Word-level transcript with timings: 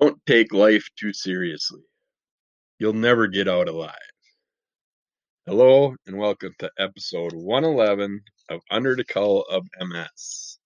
Don't 0.00 0.18
take 0.26 0.52
life 0.52 0.88
too 0.98 1.12
seriously. 1.12 1.82
You'll 2.78 2.92
never 2.92 3.28
get 3.28 3.48
out 3.48 3.68
alive. 3.68 3.94
Hello 5.46 5.94
and 6.06 6.16
welcome 6.18 6.54
to 6.58 6.70
episode 6.78 7.32
111 7.32 8.20
of 8.48 8.60
Under 8.70 8.96
the 8.96 9.04
Cowl 9.04 9.44
of 9.50 9.66
MS. 9.80 10.58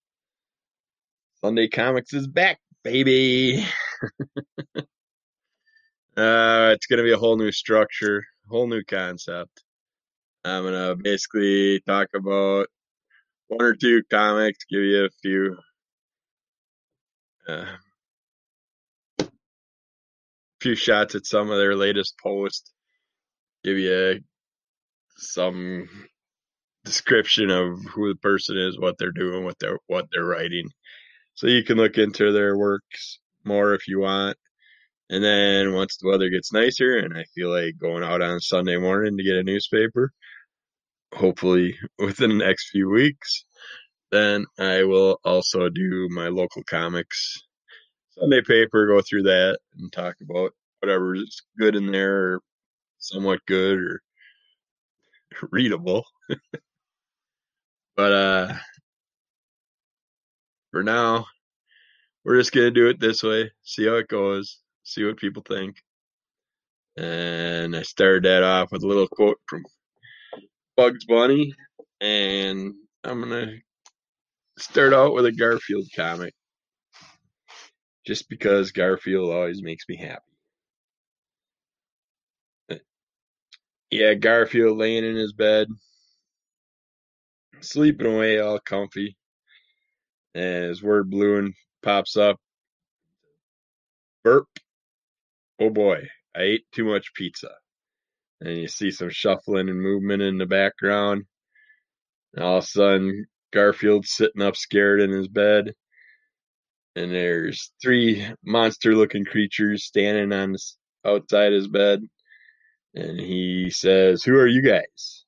Sunday 1.42 1.68
Comics 1.68 2.14
is 2.14 2.26
back, 2.26 2.58
baby. 2.82 3.64
uh, 4.76 4.82
it's 6.74 6.86
going 6.86 6.98
to 6.98 7.02
be 7.02 7.12
a 7.12 7.18
whole 7.18 7.36
new 7.36 7.52
structure, 7.52 8.24
whole 8.48 8.66
new 8.66 8.84
concept. 8.84 9.62
I'm 10.44 10.62
going 10.62 10.74
to 10.74 10.96
basically 11.02 11.80
talk 11.80 12.08
about 12.14 12.68
one 13.48 13.62
or 13.62 13.74
two 13.74 14.02
comics, 14.10 14.64
give 14.70 14.82
you 14.82 15.04
a 15.04 15.10
few 15.22 15.56
uh, 17.48 17.76
few 20.66 20.74
shots 20.74 21.14
at 21.14 21.24
some 21.24 21.48
of 21.48 21.58
their 21.58 21.76
latest 21.76 22.16
posts, 22.20 22.72
give 23.62 23.78
you 23.78 24.18
some 25.16 25.88
description 26.84 27.50
of 27.50 27.78
who 27.94 28.08
the 28.08 28.18
person 28.18 28.58
is, 28.58 28.76
what 28.76 28.96
they're 28.98 29.12
doing, 29.12 29.44
what 29.44 29.56
they're 29.60 29.78
what 29.86 30.06
they're 30.10 30.24
writing, 30.24 30.68
so 31.34 31.46
you 31.46 31.62
can 31.62 31.76
look 31.76 31.98
into 31.98 32.32
their 32.32 32.58
works 32.58 33.20
more 33.44 33.74
if 33.74 33.86
you 33.86 34.00
want. 34.00 34.36
And 35.08 35.22
then 35.22 35.72
once 35.72 35.98
the 35.98 36.08
weather 36.08 36.30
gets 36.30 36.52
nicer 36.52 36.98
and 36.98 37.16
I 37.16 37.22
feel 37.32 37.50
like 37.50 37.78
going 37.80 38.02
out 38.02 38.20
on 38.20 38.40
Sunday 38.40 38.76
morning 38.76 39.16
to 39.16 39.22
get 39.22 39.36
a 39.36 39.44
newspaper, 39.44 40.10
hopefully 41.14 41.78
within 42.00 42.30
the 42.30 42.44
next 42.44 42.70
few 42.70 42.90
weeks, 42.90 43.44
then 44.10 44.46
I 44.58 44.82
will 44.82 45.20
also 45.24 45.68
do 45.68 46.08
my 46.10 46.26
local 46.26 46.64
comics 46.64 47.45
Sunday 48.18 48.40
paper, 48.42 48.86
go 48.86 49.00
through 49.02 49.24
that 49.24 49.58
and 49.78 49.92
talk 49.92 50.16
about 50.22 50.52
whatever's 50.80 51.42
good 51.58 51.76
in 51.76 51.90
there 51.90 52.34
or 52.34 52.40
somewhat 52.98 53.40
good 53.46 53.78
or 53.78 54.02
readable. 55.50 56.04
but 57.96 58.12
uh 58.12 58.54
for 60.72 60.82
now, 60.82 61.26
we're 62.24 62.38
just 62.38 62.52
gonna 62.52 62.70
do 62.70 62.88
it 62.88 63.00
this 63.00 63.22
way, 63.22 63.50
see 63.62 63.86
how 63.86 63.94
it 63.94 64.08
goes, 64.08 64.58
see 64.82 65.04
what 65.04 65.16
people 65.16 65.42
think. 65.46 65.76
And 66.96 67.76
I 67.76 67.82
started 67.82 68.24
that 68.24 68.42
off 68.42 68.72
with 68.72 68.82
a 68.82 68.86
little 68.86 69.08
quote 69.08 69.38
from 69.48 69.64
Bugs 70.76 71.04
Bunny, 71.04 71.54
and 72.00 72.74
I'm 73.04 73.20
gonna 73.20 73.56
start 74.58 74.92
out 74.94 75.14
with 75.14 75.26
a 75.26 75.32
Garfield 75.32 75.86
comic. 75.94 76.34
Just 78.06 78.28
because 78.28 78.70
Garfield 78.70 79.32
always 79.32 79.62
makes 79.62 79.84
me 79.88 79.96
happy. 79.96 80.22
Eh, 82.70 82.78
yeah, 83.90 84.14
Garfield 84.14 84.78
laying 84.78 85.04
in 85.04 85.16
his 85.16 85.32
bed, 85.32 85.68
sleeping 87.60 88.06
away 88.06 88.38
all 88.38 88.60
comfy. 88.60 89.16
And 90.34 90.66
his 90.66 90.82
word 90.82 91.10
balloon 91.10 91.54
pops 91.82 92.16
up. 92.16 92.36
Burp. 94.22 94.46
Oh 95.58 95.70
boy, 95.70 96.08
I 96.36 96.42
ate 96.42 96.66
too 96.72 96.84
much 96.84 97.14
pizza. 97.14 97.50
And 98.40 98.58
you 98.58 98.68
see 98.68 98.90
some 98.90 99.08
shuffling 99.08 99.68
and 99.70 99.80
movement 99.80 100.22
in 100.22 100.36
the 100.36 100.46
background. 100.46 101.24
And 102.34 102.44
all 102.44 102.58
of 102.58 102.64
a 102.64 102.66
sudden, 102.66 103.26
Garfield's 103.52 104.10
sitting 104.12 104.42
up 104.42 104.56
scared 104.56 105.00
in 105.00 105.10
his 105.10 105.26
bed. 105.26 105.72
And 106.96 107.12
there's 107.12 107.72
three 107.82 108.26
monster 108.44 108.96
looking 108.96 109.26
creatures 109.26 109.84
standing 109.84 110.32
on 110.32 110.56
outside 111.06 111.52
his 111.52 111.68
bed. 111.68 112.00
And 112.94 113.20
he 113.20 113.70
says, 113.70 114.24
Who 114.24 114.36
are 114.36 114.46
you 114.48 114.62
guys? 114.62 115.26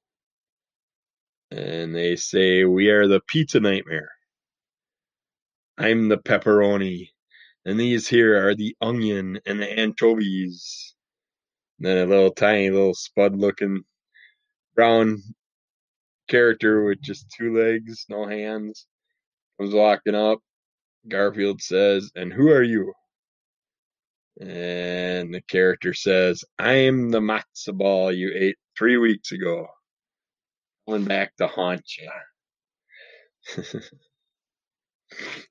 And 1.50 1.94
they 1.94 2.16
say, 2.16 2.64
We 2.64 2.88
are 2.88 3.06
the 3.06 3.20
Pizza 3.28 3.60
Nightmare. 3.60 4.10
I'm 5.78 6.08
the 6.08 6.18
pepperoni. 6.18 7.10
And 7.66 7.78
these 7.78 8.08
here 8.08 8.48
are 8.48 8.54
the 8.54 8.74
onion 8.80 9.38
and 9.46 9.60
the 9.60 9.70
anchovies. 9.78 10.94
And 11.78 11.86
then 11.86 11.98
a 11.98 12.10
little 12.10 12.32
tiny 12.32 12.70
little 12.70 12.94
spud 12.94 13.36
looking 13.36 13.82
brown 14.74 15.22
character 16.28 16.84
with 16.84 17.02
just 17.02 17.30
two 17.30 17.56
legs, 17.58 18.06
no 18.08 18.26
hands, 18.26 18.86
comes 19.60 19.74
walking 19.74 20.14
up. 20.14 20.40
Garfield 21.08 21.60
says, 21.62 22.10
And 22.14 22.32
who 22.32 22.50
are 22.50 22.62
you? 22.62 22.92
And 24.40 25.34
the 25.34 25.42
character 25.48 25.94
says, 25.94 26.44
I'm 26.58 27.10
the 27.10 27.20
matzo 27.20 27.72
ball 27.76 28.12
you 28.12 28.32
ate 28.34 28.56
three 28.78 28.96
weeks 28.96 29.32
ago. 29.32 29.66
Coming 30.88 31.06
back 31.06 31.34
to 31.36 31.48
haunt 31.48 31.84
you. 31.98 32.10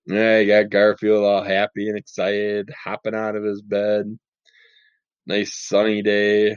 yeah, 0.06 0.40
you 0.40 0.48
got 0.48 0.70
Garfield 0.70 1.26
all 1.26 1.44
happy 1.44 1.90
and 1.90 1.98
excited, 1.98 2.70
hopping 2.84 3.16
out 3.16 3.36
of 3.36 3.44
his 3.44 3.62
bed. 3.62 4.18
Nice 5.26 5.54
sunny 5.54 6.02
day. 6.02 6.56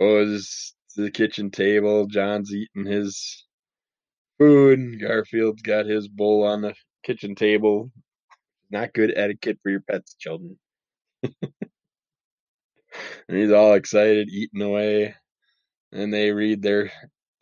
Goes 0.00 0.74
to 0.94 1.02
the 1.02 1.10
kitchen 1.10 1.50
table. 1.50 2.06
Jon's 2.06 2.52
eating 2.52 2.86
his 2.86 3.46
food. 4.38 5.00
Garfield's 5.00 5.62
got 5.62 5.86
his 5.86 6.08
bowl 6.08 6.44
on 6.44 6.62
the 6.62 6.74
kitchen 7.04 7.34
table. 7.34 7.90
Not 8.70 8.94
good 8.94 9.12
etiquette 9.14 9.58
for 9.62 9.70
your 9.70 9.80
pets, 9.80 10.14
children. 10.18 10.58
and 11.22 11.52
he's 13.28 13.52
all 13.52 13.74
excited, 13.74 14.28
eating 14.30 14.62
away. 14.62 15.14
And 15.92 16.12
they 16.12 16.32
read 16.32 16.62
their 16.62 16.90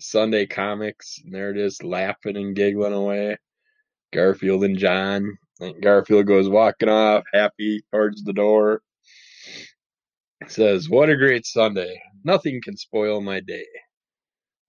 Sunday 0.00 0.46
comics, 0.46 1.20
and 1.24 1.34
they're 1.34 1.54
just 1.54 1.82
laughing 1.82 2.36
and 2.36 2.54
giggling 2.54 2.92
away. 2.92 3.38
Garfield 4.12 4.64
and 4.64 4.76
Jon. 4.78 5.38
And 5.60 5.80
Garfield 5.80 6.26
goes 6.26 6.48
walking 6.48 6.88
off, 6.88 7.24
happy 7.32 7.82
towards 7.92 8.24
the 8.24 8.32
door. 8.32 8.82
Says, 10.48 10.88
What 10.88 11.08
a 11.08 11.16
great 11.16 11.46
Sunday. 11.46 12.02
Nothing 12.24 12.60
can 12.62 12.76
spoil 12.76 13.20
my 13.20 13.40
day. 13.40 13.66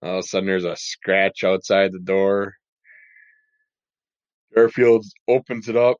All 0.02 0.20
of 0.20 0.20
a 0.20 0.24
sudden, 0.24 0.48
there's 0.48 0.66
a 0.66 0.76
scratch 0.76 1.44
outside 1.44 1.92
the 1.92 2.00
door. 2.00 2.56
Garfield 4.56 5.06
opens 5.28 5.68
it 5.68 5.76
up. 5.76 5.98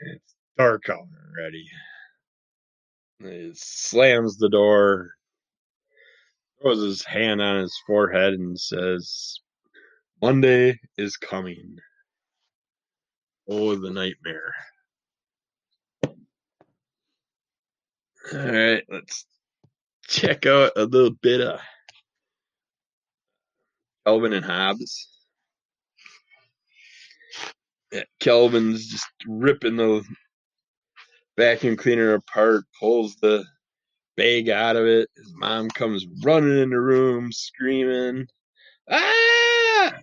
It's 0.00 0.34
dark 0.56 0.88
out 0.88 1.06
already. 1.38 1.66
He 3.18 3.52
slams 3.54 4.36
the 4.36 4.48
door, 4.48 5.14
throws 6.60 6.82
his 6.82 7.04
hand 7.04 7.40
on 7.40 7.60
his 7.60 7.76
forehead, 7.86 8.34
and 8.34 8.58
says, 8.58 9.38
Monday 10.20 10.78
is 10.96 11.16
coming. 11.16 11.76
Oh, 13.48 13.74
the 13.74 13.90
nightmare. 13.90 14.54
All 18.32 18.38
right, 18.38 18.82
let's 18.88 19.26
check 20.06 20.46
out 20.46 20.72
a 20.76 20.84
little 20.84 21.14
bit 21.22 21.40
of 21.40 21.60
Calvin 24.06 24.32
and 24.32 24.44
Hobbes. 24.44 25.13
Yeah, 27.94 28.02
Calvin's 28.18 28.88
just 28.88 29.06
ripping 29.24 29.76
the 29.76 30.02
vacuum 31.38 31.76
cleaner 31.76 32.14
apart, 32.14 32.64
pulls 32.80 33.14
the 33.22 33.44
bag 34.16 34.48
out 34.48 34.74
of 34.74 34.84
it. 34.84 35.08
His 35.14 35.32
mom 35.36 35.70
comes 35.70 36.04
running 36.24 36.58
in 36.58 36.70
the 36.70 36.80
room, 36.80 37.30
screaming, 37.30 38.26
Ah! 38.90 39.94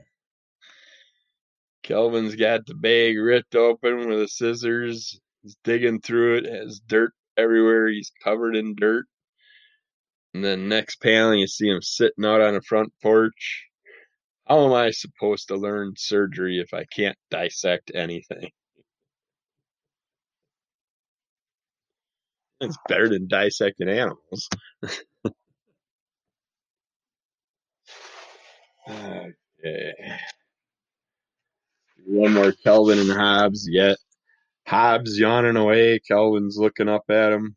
Calvin's 1.84 2.38
got 2.38 2.66
the 2.66 2.76
bag 2.76 3.18
ripped 3.18 3.56
open 3.56 4.08
with 4.08 4.20
the 4.20 4.28
scissors. 4.30 5.20
He's 5.44 5.58
digging 5.66 6.00
through 6.00 6.38
it, 6.38 6.46
has 6.46 6.80
dirt 6.88 7.12
everywhere. 7.36 7.90
He's 7.90 8.14
covered 8.24 8.56
in 8.56 8.76
dirt. 8.78 9.06
And 10.34 10.46
then 10.46 10.70
next 10.70 11.02
panel, 11.02 11.36
you 11.36 11.48
see 11.48 11.68
him 11.68 11.82
sitting 11.82 12.24
out 12.24 12.40
on 12.40 12.54
the 12.54 12.62
front 12.62 12.94
porch. 13.04 13.68
How 14.48 14.66
am 14.66 14.74
I 14.74 14.92
supposed 14.92 15.48
to 15.50 15.56
learn 15.58 15.94
surgery 15.98 16.60
if 16.60 16.74
I 16.74 16.86
can't 16.86 17.18
dissect 17.32 17.92
anything? 17.96 18.52
It's 22.62 22.78
better 22.88 23.10
than 23.10 23.28
dissecting 23.28 23.90
animals. 23.90 24.48
okay. 28.90 29.94
One 32.06 32.34
more 32.34 32.52
Calvin 32.64 33.00
and 33.00 33.12
Hobbes 33.12 33.68
yet. 33.72 33.98
Hobbes 34.68 35.18
yawning 35.20 35.58
away. 35.58 36.00
Calvin's 36.00 36.58
looking 36.58 36.90
up 36.90 37.04
at 37.10 37.34
him. 37.34 37.56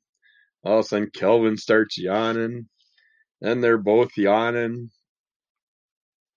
All 0.64 0.80
of 0.80 0.84
a 0.87 0.88
sudden, 0.88 1.10
Kelvin 1.14 1.56
starts 1.56 1.98
yawning. 1.98 2.69
Then 3.40 3.60
they're 3.60 3.78
both 3.78 4.10
yawning. 4.16 4.90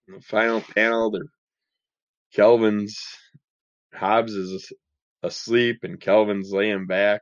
The 0.07 0.21
final 0.21 0.62
panel, 0.62 1.12
Calvin's 2.33 2.98
Hobbes 3.94 4.33
is 4.33 4.71
asleep, 5.24 5.80
and 5.83 6.00
Calvin's 6.00 6.51
laying 6.51 6.86
back 6.88 7.21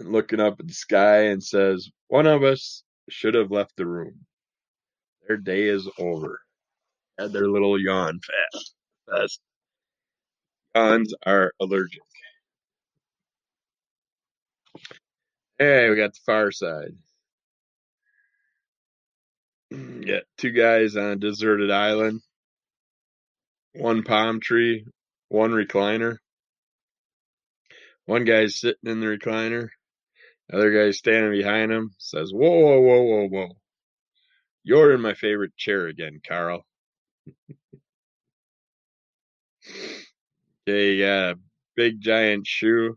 and 0.00 0.12
looking 0.12 0.40
up 0.40 0.60
at 0.60 0.66
the 0.66 0.74
sky 0.74 1.26
and 1.26 1.42
says, 1.42 1.90
One 2.08 2.26
of 2.26 2.42
us 2.42 2.82
should 3.08 3.34
have 3.34 3.50
left 3.50 3.76
the 3.76 3.86
room. 3.86 4.26
Their 5.26 5.38
day 5.38 5.68
is 5.68 5.88
over. 5.98 6.40
Had 7.18 7.32
their 7.32 7.48
little 7.48 7.80
yawn 7.80 8.20
fast. 8.20 8.74
fest. 9.10 9.40
Yawns 10.74 11.14
are 11.24 11.52
allergic. 11.60 12.02
Hey, 15.58 15.88
we 15.88 15.96
got 15.96 16.12
the 16.14 16.20
far 16.26 16.50
side. 16.50 16.94
Mm-hmm. 19.72 20.02
Got 20.02 20.22
two 20.38 20.50
guys 20.50 20.96
on 20.96 21.10
a 21.10 21.16
deserted 21.16 21.70
island. 21.70 22.20
One 23.74 24.02
palm 24.02 24.40
tree, 24.40 24.86
one 25.28 25.50
recliner. 25.50 26.18
One 28.06 28.24
guy's 28.24 28.60
sitting 28.60 28.90
in 28.90 29.00
the 29.00 29.06
recliner. 29.06 29.68
Other 30.52 30.72
guy's 30.72 30.98
standing 30.98 31.32
behind 31.32 31.72
him. 31.72 31.94
Says, 31.98 32.30
"Whoa, 32.32 32.50
whoa, 32.50 32.80
whoa, 32.80 33.02
whoa, 33.02 33.28
whoa! 33.28 33.56
You're 34.62 34.92
in 34.94 35.00
my 35.00 35.14
favorite 35.14 35.56
chair 35.56 35.86
again, 35.86 36.20
Carl." 36.26 36.66
okay, 40.68 40.94
you 40.94 41.04
got 41.04 41.30
a 41.30 41.38
big 41.76 42.00
giant 42.00 42.46
shoe 42.46 42.96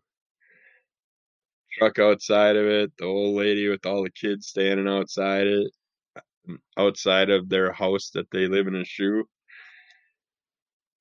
truck 1.78 2.00
outside 2.00 2.56
of 2.56 2.66
it. 2.66 2.92
The 2.98 3.06
old 3.06 3.36
lady 3.36 3.68
with 3.69 3.86
all 3.86 4.04
the 4.04 4.10
kids 4.10 4.48
standing 4.48 4.88
outside 4.88 5.48
it, 5.48 5.72
outside 6.77 7.29
of 7.29 7.49
their 7.49 7.71
house 7.71 8.11
that 8.11 8.29
they 8.31 8.47
live 8.47 8.67
in 8.67 8.75
a 8.75 8.85
shoe. 8.85 9.27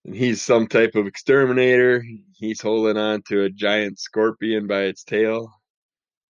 And 0.04 0.14
he's 0.14 0.42
some 0.42 0.66
type 0.66 0.94
of 0.94 1.06
exterminator. 1.06 2.04
He's 2.36 2.60
holding 2.60 2.96
on 2.96 3.22
to 3.28 3.42
a 3.42 3.50
giant 3.50 3.98
scorpion 3.98 4.66
by 4.66 4.82
its 4.82 5.04
tail. 5.04 5.52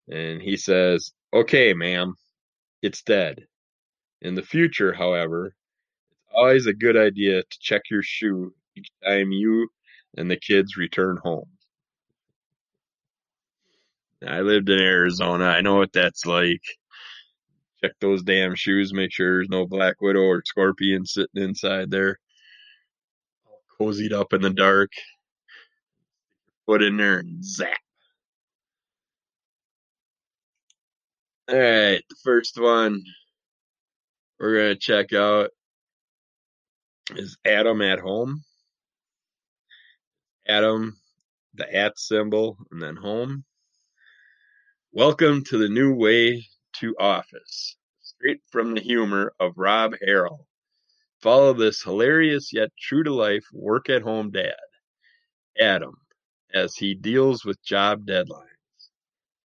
And 0.09 0.41
he 0.41 0.57
says, 0.57 1.11
Okay, 1.33 1.73
ma'am, 1.73 2.15
it's 2.81 3.01
dead. 3.01 3.47
In 4.21 4.35
the 4.35 4.43
future, 4.43 4.93
however, 4.93 5.47
it's 5.47 6.33
always 6.35 6.67
a 6.67 6.73
good 6.73 6.95
idea 6.95 7.41
to 7.41 7.59
check 7.59 7.83
your 7.89 8.03
shoe 8.03 8.53
each 8.75 8.91
time 9.03 9.31
you 9.31 9.69
and 10.17 10.29
the 10.29 10.37
kids 10.37 10.77
return 10.77 11.17
home. 11.23 11.49
I 14.25 14.41
lived 14.41 14.69
in 14.69 14.79
Arizona. 14.79 15.45
I 15.45 15.61
know 15.61 15.75
what 15.75 15.91
that's 15.91 16.25
like. 16.25 16.61
Check 17.83 17.99
those 17.99 18.23
damn 18.23 18.55
shoes, 18.55 18.93
make 18.93 19.11
sure 19.11 19.39
there's 19.39 19.49
no 19.49 19.65
black 19.65 19.99
widow 19.99 20.21
or 20.21 20.41
scorpion 20.45 21.05
sitting 21.05 21.43
inside 21.43 21.91
there. 21.91 22.17
All 23.45 23.61
cozied 23.77 24.13
up 24.13 24.31
in 24.31 24.41
the 24.41 24.51
dark. 24.51 24.91
Put 26.65 26.81
in 26.81 26.95
there 26.95 27.19
and 27.19 27.43
zap. 27.43 27.75
Alright, 31.51 32.03
the 32.09 32.15
first 32.23 32.57
one 32.57 33.03
we're 34.39 34.57
gonna 34.57 34.75
check 34.75 35.11
out 35.11 35.49
is 37.17 37.37
Adam 37.43 37.81
at 37.81 37.99
home. 37.99 38.43
Adam, 40.47 40.95
the 41.53 41.75
at 41.75 41.99
symbol, 41.99 42.57
and 42.71 42.81
then 42.81 42.95
home. 42.95 43.43
Welcome 44.93 45.43
to 45.45 45.57
the 45.57 45.67
new 45.67 45.93
way 45.93 46.45
to 46.79 46.95
office. 46.99 47.77
Straight 48.01 48.41
from 48.51 48.73
the 48.75 48.81
humor 48.81 49.33
of 49.39 49.53
Rob 49.57 49.93
Harrell. 50.05 50.45
Follow 51.21 51.53
this 51.53 51.83
hilarious 51.83 52.51
yet 52.53 52.69
true 52.79 53.03
to 53.03 53.13
life 53.13 53.45
work 53.53 53.89
at 53.89 54.01
home 54.01 54.31
dad, 54.31 54.55
Adam, 55.59 55.95
as 56.53 56.75
he 56.75 56.95
deals 56.95 57.45
with 57.45 57.63
job 57.63 58.05
deadlines, 58.05 58.89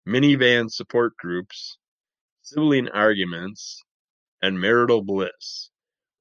minivan 0.09 0.71
support 0.71 1.17
groups, 1.17 1.79
sibling 2.43 2.89
arguments, 2.89 3.83
and 4.43 4.61
marital 4.61 5.03
bliss, 5.03 5.71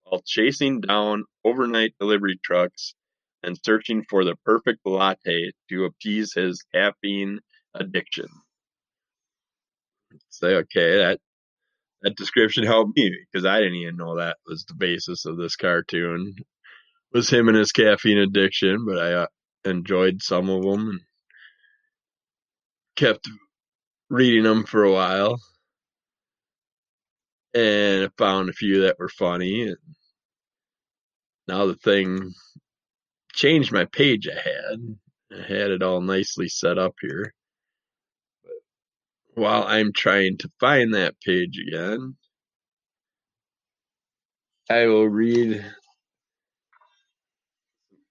while 0.04 0.22
chasing 0.26 0.82
down 0.82 1.26
overnight 1.46 1.94
delivery 2.00 2.40
trucks 2.44 2.96
and 3.44 3.58
searching 3.64 4.04
for 4.10 4.26
the 4.26 4.36
perfect 4.46 4.80
latte 4.86 5.52
to 5.70 5.86
appease 5.86 6.34
his 6.34 6.64
caffeine 6.74 7.40
addiction. 7.76 8.28
Say, 10.30 10.56
okay, 10.56 10.98
that 10.98 11.20
that 12.02 12.16
description 12.16 12.66
helped 12.66 12.96
me 12.96 13.12
because 13.32 13.46
I 13.46 13.60
didn't 13.60 13.76
even 13.76 13.98
know 13.98 14.18
that 14.18 14.38
was 14.46 14.66
the 14.66 14.76
basis 14.76 15.26
of 15.26 15.38
this 15.38 15.56
cartoon. 15.56 16.36
Was 17.14 17.30
him 17.30 17.48
and 17.48 17.58
his 17.58 17.72
caffeine 17.72 18.18
addiction, 18.18 18.86
but 18.86 19.00
I 19.00 19.14
uh, 19.14 19.28
enjoyed 19.64 20.22
some 20.22 20.50
of 20.50 20.64
them 20.64 20.90
and 20.90 21.00
kept 22.96 23.28
reading 24.10 24.44
them 24.44 24.66
for 24.66 24.84
a 24.84 24.92
while, 24.92 25.40
and 27.54 28.12
found 28.18 28.50
a 28.50 28.54
few 28.54 28.82
that 28.82 29.00
were 29.00 29.10
funny. 29.10 29.64
And 29.64 29.78
now 31.48 31.66
the 31.66 31.76
thing 31.76 32.34
changed 33.34 33.72
my 33.72 33.86
page 33.86 34.28
I 34.28 34.36
had. 34.36 34.98
I 35.32 35.42
had 35.48 35.72
it 35.72 35.82
all 35.82 36.02
nicely 36.02 36.50
set 36.50 36.78
up 36.78 36.96
here 37.02 37.34
while 39.36 39.64
I'm 39.68 39.92
trying 39.94 40.38
to 40.40 40.50
find 40.60 40.94
that 40.94 41.20
page 41.22 41.60
again, 41.60 42.16
I 44.70 44.88
will 44.88 45.08
read 45.08 45.64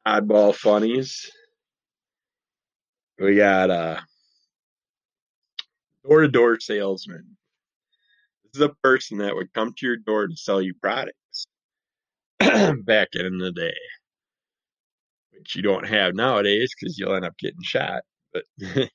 oddball 0.06 0.54
funnies. 0.54 1.30
We 3.18 3.36
got 3.36 3.70
uh, 3.70 4.00
a 6.04 6.08
door 6.08 6.20
to 6.20 6.28
door 6.28 6.60
salesman. 6.60 7.36
This 8.44 8.60
is 8.60 8.68
a 8.68 8.74
person 8.82 9.18
that 9.18 9.34
would 9.34 9.52
come 9.52 9.72
to 9.76 9.86
your 9.86 9.96
door 9.96 10.28
to 10.28 10.36
sell 10.36 10.60
you 10.60 10.74
products 10.74 11.46
back 12.38 13.08
in 13.14 13.38
the 13.38 13.52
day, 13.52 13.74
which 15.32 15.56
you 15.56 15.62
don't 15.62 15.88
have 15.88 16.14
nowadays 16.14 16.70
because 16.78 16.98
you'll 16.98 17.14
end 17.14 17.24
up 17.24 17.38
getting 17.38 17.62
shot. 17.62 18.02
But 18.32 18.44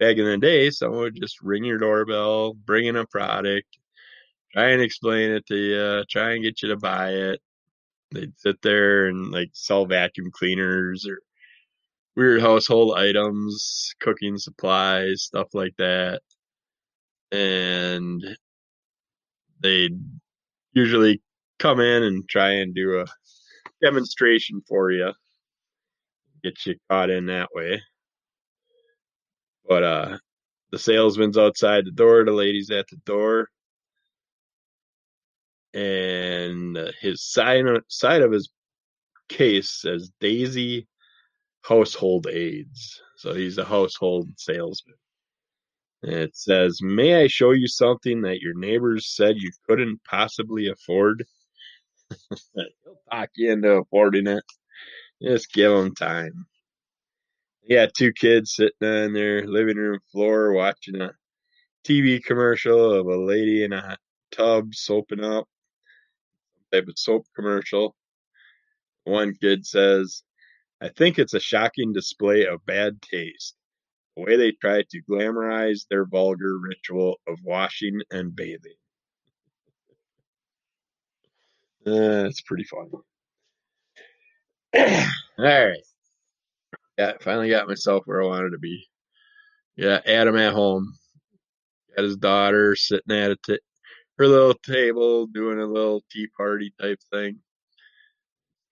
back 0.00 0.16
in 0.16 0.24
the 0.24 0.38
day, 0.38 0.70
someone 0.70 1.00
would 1.00 1.20
just 1.20 1.42
ring 1.42 1.62
your 1.62 1.78
doorbell, 1.78 2.54
bring 2.54 2.86
in 2.86 2.96
a 2.96 3.06
product, 3.06 3.78
try 4.52 4.70
and 4.70 4.82
explain 4.82 5.30
it 5.30 5.46
to 5.46 5.56
you, 5.56 6.04
try 6.10 6.32
and 6.32 6.42
get 6.42 6.62
you 6.62 6.70
to 6.70 6.76
buy 6.76 7.10
it. 7.10 7.40
They'd 8.12 8.36
sit 8.38 8.60
there 8.62 9.06
and 9.06 9.30
like 9.30 9.50
sell 9.52 9.86
vacuum 9.86 10.30
cleaners 10.32 11.06
or 11.06 11.20
weird 12.16 12.40
household 12.40 12.98
items, 12.98 13.94
cooking 14.00 14.38
supplies, 14.38 15.22
stuff 15.22 15.48
like 15.54 15.76
that. 15.76 16.22
And 17.30 18.24
they'd 19.60 20.00
usually 20.72 21.20
come 21.58 21.78
in 21.78 22.02
and 22.02 22.28
try 22.28 22.52
and 22.52 22.74
do 22.74 23.00
a 23.00 23.06
demonstration 23.82 24.62
for 24.66 24.90
you, 24.90 25.12
get 26.42 26.66
you 26.66 26.74
caught 26.90 27.10
in 27.10 27.26
that 27.26 27.50
way. 27.54 27.82
But 29.70 29.84
uh, 29.84 30.18
the 30.72 30.80
salesman's 30.80 31.38
outside 31.38 31.86
the 31.86 31.92
door, 31.92 32.24
the 32.24 32.32
lady's 32.32 32.72
at 32.72 32.88
the 32.90 32.96
door, 33.06 33.48
and 35.72 36.76
his 37.00 37.22
side 37.22 37.64
side 37.88 38.22
of 38.22 38.32
his 38.32 38.50
case 39.28 39.70
says 39.70 40.10
Daisy 40.20 40.88
Household 41.62 42.26
Aids. 42.26 43.00
So 43.16 43.32
he's 43.32 43.58
a 43.58 43.64
household 43.64 44.30
salesman. 44.38 44.96
It 46.02 46.36
says, 46.36 46.80
"May 46.82 47.22
I 47.22 47.28
show 47.28 47.52
you 47.52 47.68
something 47.68 48.22
that 48.22 48.40
your 48.40 48.54
neighbors 48.54 49.14
said 49.14 49.36
you 49.38 49.52
couldn't 49.68 50.02
possibly 50.04 50.66
afford?" 50.68 51.24
He'll 52.54 53.00
talk 53.12 53.30
you 53.36 53.52
into 53.52 53.70
affording 53.70 54.26
it. 54.26 54.44
Just 55.22 55.52
give 55.52 55.72
him 55.72 55.94
time. 55.94 56.46
Yeah, 57.64 57.86
two 57.96 58.12
kids 58.12 58.54
sitting 58.56 58.88
on 58.88 59.12
their 59.12 59.46
living 59.46 59.76
room 59.76 60.00
floor 60.12 60.52
watching 60.52 61.00
a 61.00 61.12
TV 61.86 62.20
commercial 62.24 62.94
of 62.94 63.06
a 63.06 63.16
lady 63.16 63.64
in 63.64 63.72
a 63.72 63.98
tub 64.32 64.74
soaping 64.74 65.24
up, 65.24 65.46
type 66.72 66.88
of 66.88 66.98
soap 66.98 67.26
commercial. 67.36 67.96
One 69.04 69.34
kid 69.34 69.66
says, 69.66 70.22
I 70.82 70.90
think 70.90 71.18
it's 71.18 71.34
a 71.34 71.40
shocking 71.40 71.92
display 71.92 72.46
of 72.46 72.66
bad 72.66 73.02
taste, 73.02 73.56
the 74.16 74.22
way 74.24 74.36
they 74.36 74.52
try 74.52 74.82
to 74.90 75.02
glamorize 75.10 75.86
their 75.90 76.06
vulgar 76.06 76.58
ritual 76.58 77.20
of 77.28 77.38
washing 77.44 78.00
and 78.10 78.34
bathing. 78.36 78.74
Uh, 81.86 82.26
it's 82.28 82.42
pretty 82.42 82.64
funny. 82.64 82.90
All 85.38 85.44
right. 85.44 85.89
Yeah, 87.00 87.14
finally 87.22 87.50
got 87.50 87.68
myself 87.68 88.04
where 88.06 88.22
I 88.22 88.26
wanted 88.26 88.50
to 88.52 88.58
be. 88.58 88.86
Yeah, 89.76 90.00
Adam 90.06 90.36
at 90.36 90.54
home. 90.54 90.94
Got 91.96 92.04
his 92.04 92.16
daughter 92.18 92.76
sitting 92.76 93.16
at 93.16 93.32
a 93.32 93.36
t- 93.46 93.60
her 94.18 94.28
little 94.28 94.54
table 94.54 95.26
doing 95.26 95.60
a 95.60 95.66
little 95.66 96.02
tea 96.12 96.28
party 96.36 96.72
type 96.80 97.00
thing. 97.12 97.40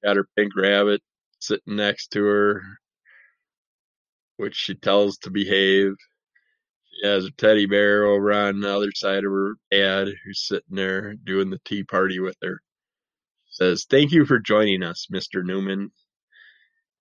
Got 0.04 0.16
her 0.16 0.28
pink 0.36 0.56
rabbit 0.56 1.02
sitting 1.40 1.76
next 1.76 2.08
to 2.12 2.24
her. 2.24 2.64
which 4.38 4.56
she 4.56 4.74
tells 4.76 5.18
to 5.20 5.30
behave. 5.30 5.94
She 6.92 7.08
has 7.08 7.26
a 7.26 7.32
teddy 7.32 7.66
bear 7.66 8.06
over 8.06 8.32
on 8.32 8.60
the 8.60 8.74
other 8.74 8.92
side 8.94 9.24
of 9.24 9.32
her 9.32 9.54
dad, 9.72 10.08
who's 10.24 10.46
sitting 10.46 10.76
there 10.76 11.14
doing 11.14 11.50
the 11.50 11.60
tea 11.64 11.84
party 11.84 12.20
with 12.20 12.36
her. 12.42 12.60
Says, 13.50 13.86
Thank 13.90 14.12
you 14.12 14.26
for 14.26 14.38
joining 14.40 14.82
us, 14.84 15.08
Mr. 15.12 15.44
Newman. 15.44 15.92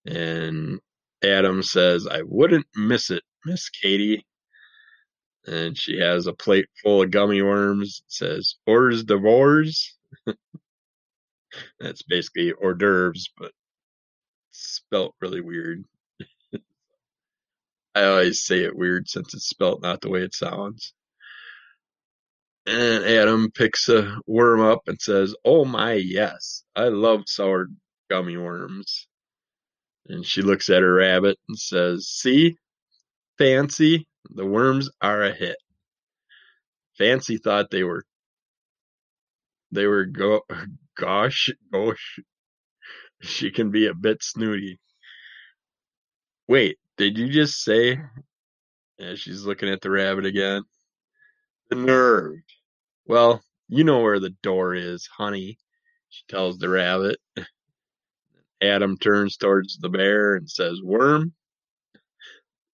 And 0.06 0.80
Adam 1.24 1.64
says, 1.64 2.08
I 2.08 2.22
wouldn't 2.24 2.68
miss 2.76 3.10
it, 3.10 3.24
Miss 3.46 3.70
Katie. 3.70 4.26
And 5.46 5.78
she 5.78 6.00
has 6.00 6.28
a 6.28 6.34
plate 6.34 6.68
full 6.84 7.04
of 7.04 7.12
gummy 7.12 7.42
worms. 7.42 8.04
It 8.06 8.12
says, 8.12 8.56
Hors 8.68 9.04
d'oeuvres. 9.04 9.98
That's 11.80 12.04
basically 12.04 12.52
hors 12.52 12.76
d'oeuvres, 12.76 13.30
but 13.38 13.52
spelt 14.52 15.16
really 15.22 15.42
weird. 15.42 15.84
I 17.96 18.04
always 18.04 18.44
say 18.44 18.60
it 18.64 18.76
weird 18.76 19.08
since 19.08 19.34
it's 19.34 19.48
spelt 19.48 19.82
not 19.82 20.02
the 20.02 20.10
way 20.10 20.22
it 20.22 20.36
sounds. 20.36 20.94
And 22.66 23.06
Adam 23.06 23.50
picks 23.52 23.88
a 23.88 24.18
worm 24.28 24.62
up 24.62 24.82
and 24.88 25.02
says, 25.02 25.34
Oh 25.46 25.64
my, 25.64 25.94
yes, 25.94 26.64
I 26.76 26.90
love 26.90 27.24
sour 27.28 27.68
gummy 28.10 28.36
worms. 28.36 29.08
And 30.08 30.26
she 30.26 30.42
looks 30.42 30.70
at 30.70 30.82
her 30.82 30.94
rabbit 30.94 31.38
and 31.48 31.58
says, 31.58 32.08
See, 32.08 32.58
Fancy, 33.38 34.08
the 34.30 34.46
worms 34.46 34.90
are 35.02 35.24
a 35.24 35.34
hit. 35.34 35.58
Fancy 36.98 37.38
thought 37.38 37.70
they 37.70 37.84
were 37.84 38.04
they 39.72 39.86
were 39.86 40.06
go 40.06 40.42
gosh 40.98 41.50
gosh 41.72 42.20
she 43.22 43.52
can 43.52 43.70
be 43.70 43.88
a 43.88 43.94
bit 43.94 44.24
snooty. 44.24 44.80
Wait, 46.48 46.78
did 46.98 47.18
you 47.18 47.30
just 47.30 47.62
say 47.64 48.00
yeah, 48.98 49.14
she's 49.16 49.46
looking 49.46 49.70
at 49.70 49.82
the 49.82 49.92
rabbit 49.92 50.26
again. 50.26 50.64
The 51.70 51.76
nerve. 51.76 52.40
Well, 53.06 53.44
you 53.68 53.84
know 53.84 54.02
where 54.02 54.20
the 54.20 54.36
door 54.42 54.74
is, 54.74 55.08
honey, 55.18 55.58
she 56.10 56.24
tells 56.28 56.58
the 56.58 56.70
rabbit. 56.70 57.18
Adam 58.62 58.98
turns 58.98 59.38
towards 59.38 59.78
the 59.78 59.90
bear 59.90 60.36
and 60.36 60.50
says, 60.50 60.82
Worm, 60.82 61.34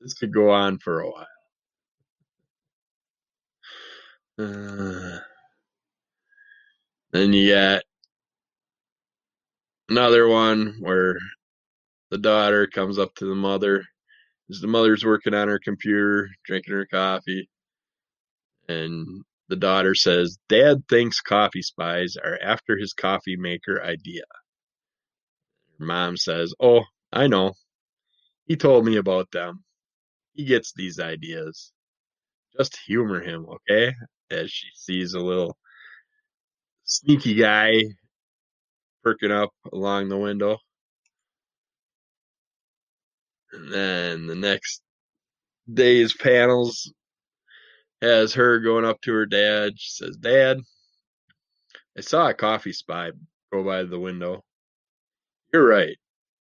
this 0.02 0.14
could 0.14 0.34
go 0.34 0.52
on 0.52 0.78
for 0.80 1.02
a 1.02 1.10
while. 1.10 1.28
Uh, 4.40 5.20
then 7.12 7.34
you 7.34 7.54
got 7.54 7.84
another 9.90 10.28
one 10.28 10.78
where 10.80 11.18
the 12.10 12.18
daughter 12.18 12.68
comes 12.68 12.98
up 12.98 13.14
to 13.16 13.26
the 13.26 13.36
mother 13.36 13.84
the 14.50 14.68
mother's 14.68 15.06
working 15.06 15.34
on 15.34 15.48
her 15.48 15.60
computer, 15.60 16.30
drinking 16.46 16.74
her 16.74 16.86
coffee, 16.86 17.50
and 18.68 19.24
the 19.50 19.56
daughter 19.56 19.96
says, 19.96 20.38
Dad 20.50 20.84
thinks 20.90 21.22
coffee 21.22 21.62
spies 21.62 22.16
are 22.22 22.40
after 22.42 22.78
his 22.78 22.94
coffee 22.94 23.36
maker 23.38 23.82
idea. 23.84 24.24
Mom 25.84 26.18
says, 26.18 26.54
Oh, 26.60 26.84
I 27.12 27.28
know. 27.28 27.54
He 28.46 28.56
told 28.56 28.86
me 28.86 28.98
about 28.98 29.32
them. 29.32 29.64
He 30.34 30.46
gets 30.46 30.74
these 30.74 31.00
ideas. 31.00 31.72
Just 32.58 32.78
humor 32.86 33.22
him, 33.22 33.46
okay? 33.48 33.94
As 34.32 34.52
she 34.52 34.68
sees 34.76 35.14
a 35.14 35.20
little 35.20 35.58
sneaky 36.86 37.36
guy 37.36 37.84
perking 39.04 39.32
up 39.32 39.52
along 39.72 40.10
the 40.10 40.18
window. 40.18 40.58
And 43.52 43.72
then 43.72 44.28
the 44.28 44.36
next 44.36 44.82
day's 45.72 46.14
panels 46.14 46.92
has 48.02 48.34
her 48.34 48.60
going 48.60 48.86
up 48.86 49.00
to 49.02 49.14
her 49.14 49.26
dad. 49.26 49.74
She 49.78 49.92
says, 49.92 50.18
Dad, 50.18 50.58
I 51.98 52.02
saw 52.02 52.30
a 52.30 52.34
coffee 52.34 52.74
spy 52.74 53.12
go 53.52 53.64
by 53.64 53.84
the 53.84 54.00
window. 54.00 54.44
You're 55.54 55.68
right. 55.68 55.98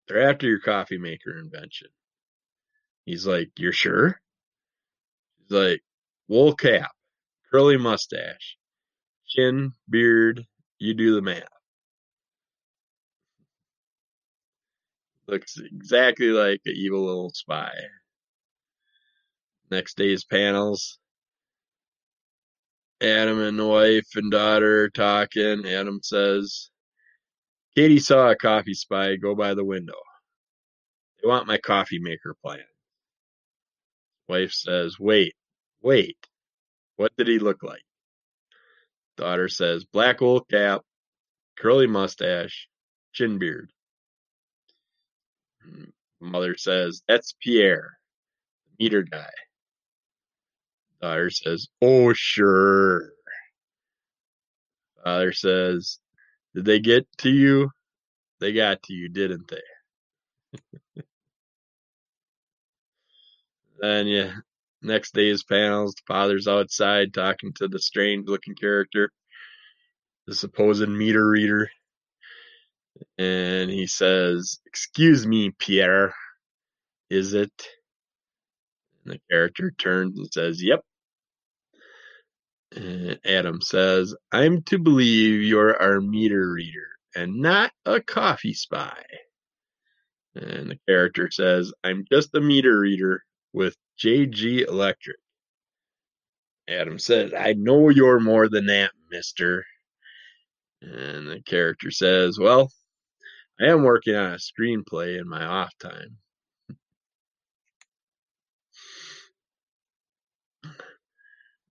They're 0.08 0.28
after 0.28 0.48
your 0.48 0.60
coffee 0.60 0.98
maker 0.98 1.38
invention. 1.38 1.90
He's 3.06 3.28
like, 3.28 3.52
You're 3.58 3.72
sure? 3.72 4.20
He's 5.40 5.52
like, 5.52 5.82
Wool 6.28 6.56
cap, 6.56 6.92
curly 7.52 7.78
mustache, 7.78 8.58
chin, 9.28 9.74
beard, 9.90 10.46
you 10.80 10.94
do 10.96 11.16
the 11.16 11.22
math. 11.22 11.44
Looks 15.28 15.58
exactly 15.60 16.28
like 16.28 16.62
an 16.66 16.74
evil 16.76 17.06
little 17.06 17.32
spy. 17.34 17.72
Next 19.70 19.98
day's 19.98 20.24
panels. 20.24 20.98
Adam 23.02 23.42
and 23.42 23.68
wife 23.68 24.08
and 24.16 24.32
daughter 24.32 24.86
are 24.86 24.90
talking. 24.90 25.66
Adam 25.68 26.00
says, 26.02 26.72
Katie 27.78 28.00
saw 28.00 28.32
a 28.32 28.36
coffee 28.36 28.74
spy 28.74 29.18
go 29.18 29.36
by 29.36 29.54
the 29.54 29.64
window. 29.64 30.02
They 31.22 31.28
want 31.28 31.46
my 31.46 31.60
coffee 31.60 32.00
maker 32.00 32.36
plan. 32.44 32.64
Wife 34.28 34.52
says, 34.52 35.00
Wait, 35.00 35.36
wait. 35.84 36.18
What 36.96 37.16
did 37.16 37.28
he 37.28 37.38
look 37.38 37.62
like? 37.62 37.84
Daughter 39.16 39.48
says, 39.48 39.86
Black 39.86 40.22
wool 40.22 40.42
cap, 40.42 40.82
curly 41.56 41.86
mustache, 41.86 42.68
chin 43.14 43.38
beard. 43.38 43.70
Hmm. 45.64 45.84
Mother 46.20 46.58
says, 46.58 47.04
That's 47.08 47.36
Pierre, 47.40 48.00
the 48.66 48.86
meter 48.86 49.04
guy. 49.04 49.30
Daughter 51.00 51.30
says, 51.30 51.68
Oh, 51.84 52.12
sure. 52.14 53.12
Father 55.04 55.32
says, 55.32 56.00
Did 56.58 56.66
they 56.66 56.80
get 56.80 57.08
to 57.20 57.30
you? 57.30 57.70
They 58.40 58.52
got 58.52 58.82
to 58.86 58.94
you, 58.94 59.10
didn't 59.10 59.48
they? 59.48 59.62
then, 63.80 64.08
yeah, 64.08 64.32
next 64.82 65.14
day's 65.14 65.44
panels, 65.44 65.94
the 65.94 66.02
father's 66.08 66.48
outside 66.48 67.14
talking 67.14 67.54
to 67.58 67.68
the 67.68 67.78
strange 67.78 68.28
looking 68.28 68.56
character, 68.56 69.12
the 70.26 70.34
supposed 70.34 70.90
meter 70.90 71.28
reader. 71.30 71.70
And 73.20 73.70
he 73.70 73.86
says, 73.86 74.58
Excuse 74.66 75.28
me, 75.28 75.52
Pierre, 75.60 76.16
is 77.12 77.36
it? 77.36 77.54
And 79.06 79.14
the 79.14 79.20
character 79.30 79.72
turns 79.78 80.18
and 80.18 80.28
says, 80.34 80.64
Yep. 80.64 80.82
And 82.76 83.20
Adam 83.26 83.62
says, 83.62 84.14
I'm 84.32 84.62
to 84.64 84.78
believe 84.78 85.42
you're 85.42 85.82
our 85.82 86.02
meter 86.02 86.52
reader 86.52 86.88
and 87.16 87.38
not 87.42 87.72
a 87.86 88.02
coffee 88.02 88.54
spy. 88.54 89.04
And 90.36 90.72
the 90.72 90.80
character 90.88 91.30
says, 91.32 91.74
I'm 91.84 92.06
just 92.12 92.36
a 92.36 92.42
meter 92.42 92.80
reader 92.80 93.24
with 93.54 93.76
JG 94.00 94.68
Electric. 94.68 95.18
Adam 96.70 97.00
says, 97.00 97.34
I 97.34 97.54
know 97.54 97.90
you're 97.90 98.20
more 98.20 98.50
than 98.50 98.68
that, 98.68 98.92
mister. 99.10 99.66
And 100.82 101.30
the 101.30 101.42
character 101.46 101.90
says, 101.90 102.38
Well, 102.38 102.72
I 103.60 103.68
am 103.68 103.84
working 103.84 104.16
on 104.16 104.34
a 104.34 104.38
screenplay 104.38 105.20
in 105.20 105.28
my 105.28 105.44
off 105.44 105.74
time. 105.80 106.18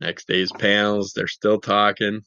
Next 0.07 0.29
day's 0.29 0.53
panels, 0.53 1.15
they're 1.17 1.27
still 1.27 1.59
talking. 1.59 2.21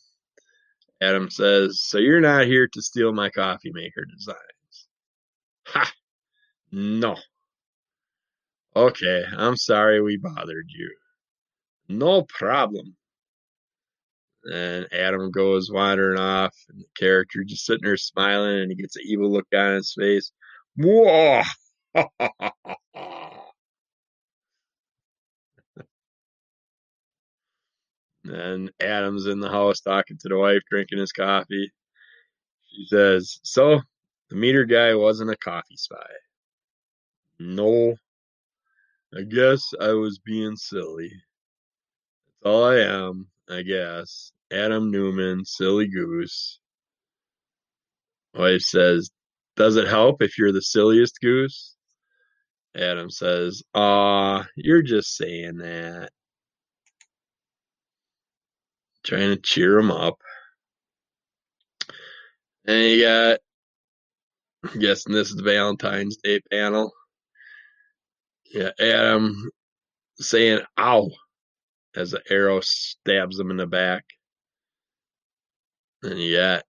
Adam 1.02 1.30
says, 1.30 1.80
So 1.82 1.98
you're 1.98 2.20
not 2.20 2.46
here 2.46 2.68
to 2.68 2.82
steal 2.82 3.14
my 3.14 3.30
coffee 3.30 3.72
maker 3.74 4.04
designs? 4.04 4.88
Ha! 5.68 5.94
No. 6.74 7.16
Okay, 8.76 9.24
I'm 9.32 9.56
sorry 9.56 10.02
we 10.02 10.18
bothered 10.18 10.68
you. 10.68 10.94
No 11.88 12.24
problem. 12.24 12.98
And 14.44 14.90
Adam 14.92 15.32
goes 15.32 15.72
wandering 15.72 16.20
off, 16.20 16.54
and 16.68 16.82
the 16.82 16.86
character 17.00 17.46
just 17.46 17.66
sitting 17.66 17.86
there 17.86 17.96
smiling, 17.96 18.60
and 18.60 18.72
he 18.72 18.76
gets 18.76 18.98
an 18.98 19.04
evil 19.06 19.32
look 19.32 19.48
on 19.56 19.76
his 19.76 19.96
face. 19.98 20.34
Whoa! 20.76 21.44
and 28.30 28.72
Adam's 28.80 29.26
in 29.26 29.40
the 29.40 29.50
house 29.50 29.82
talking 29.82 30.18
to 30.20 30.30
the 30.30 30.38
wife, 30.38 30.62
drinking 30.70 31.00
his 31.00 31.12
coffee. 31.12 31.72
She 32.68 32.86
says, 32.88 33.40
So, 33.44 33.82
the 34.30 34.36
meter 34.36 34.66
guy 34.66 34.96
wasn't 34.96 35.32
a 35.32 35.38
coffee 35.38 35.76
spy. 35.78 36.10
No. 37.40 37.96
I 39.16 39.24
guess 39.24 39.74
I 39.82 39.94
was 39.94 40.20
being 40.20 40.56
silly. 40.56 41.12
That's 42.28 42.54
all 42.54 42.64
I 42.66 42.78
am, 42.78 43.28
I 43.50 43.64
guess. 43.64 44.32
Adam 44.52 44.92
Newman, 44.92 45.46
silly 45.46 45.88
goose. 45.88 46.60
Wife 48.34 48.62
says, 48.62 49.10
Does 49.56 49.76
it 49.78 49.88
help 49.88 50.22
if 50.22 50.38
you're 50.38 50.52
the 50.52 50.62
silliest 50.62 51.20
goose? 51.22 51.76
Adam 52.76 53.10
says, 53.10 53.64
Aw, 53.74 54.46
you're 54.56 54.84
just 54.84 55.16
saying 55.18 55.58
that. 55.58 56.12
Trying 59.10 59.32
to 59.32 59.38
cheer 59.38 59.80
him 59.80 59.90
up. 59.90 60.20
And 62.68 62.84
you 62.84 63.02
got, 63.02 63.40
I'm 64.64 64.80
guessing 64.80 65.14
this 65.14 65.32
is 65.32 65.36
the 65.36 65.42
Valentine's 65.42 66.18
Day 66.18 66.42
panel. 66.52 66.94
Yeah, 68.54 68.70
Adam 68.80 69.50
saying, 70.18 70.60
ow, 70.78 71.10
as 71.96 72.12
the 72.12 72.22
arrow 72.30 72.60
stabs 72.62 73.40
him 73.40 73.50
in 73.50 73.58
the 73.58 73.66
back. 73.66 74.04
And 76.04 76.20
you 76.20 76.38
got 76.38 76.66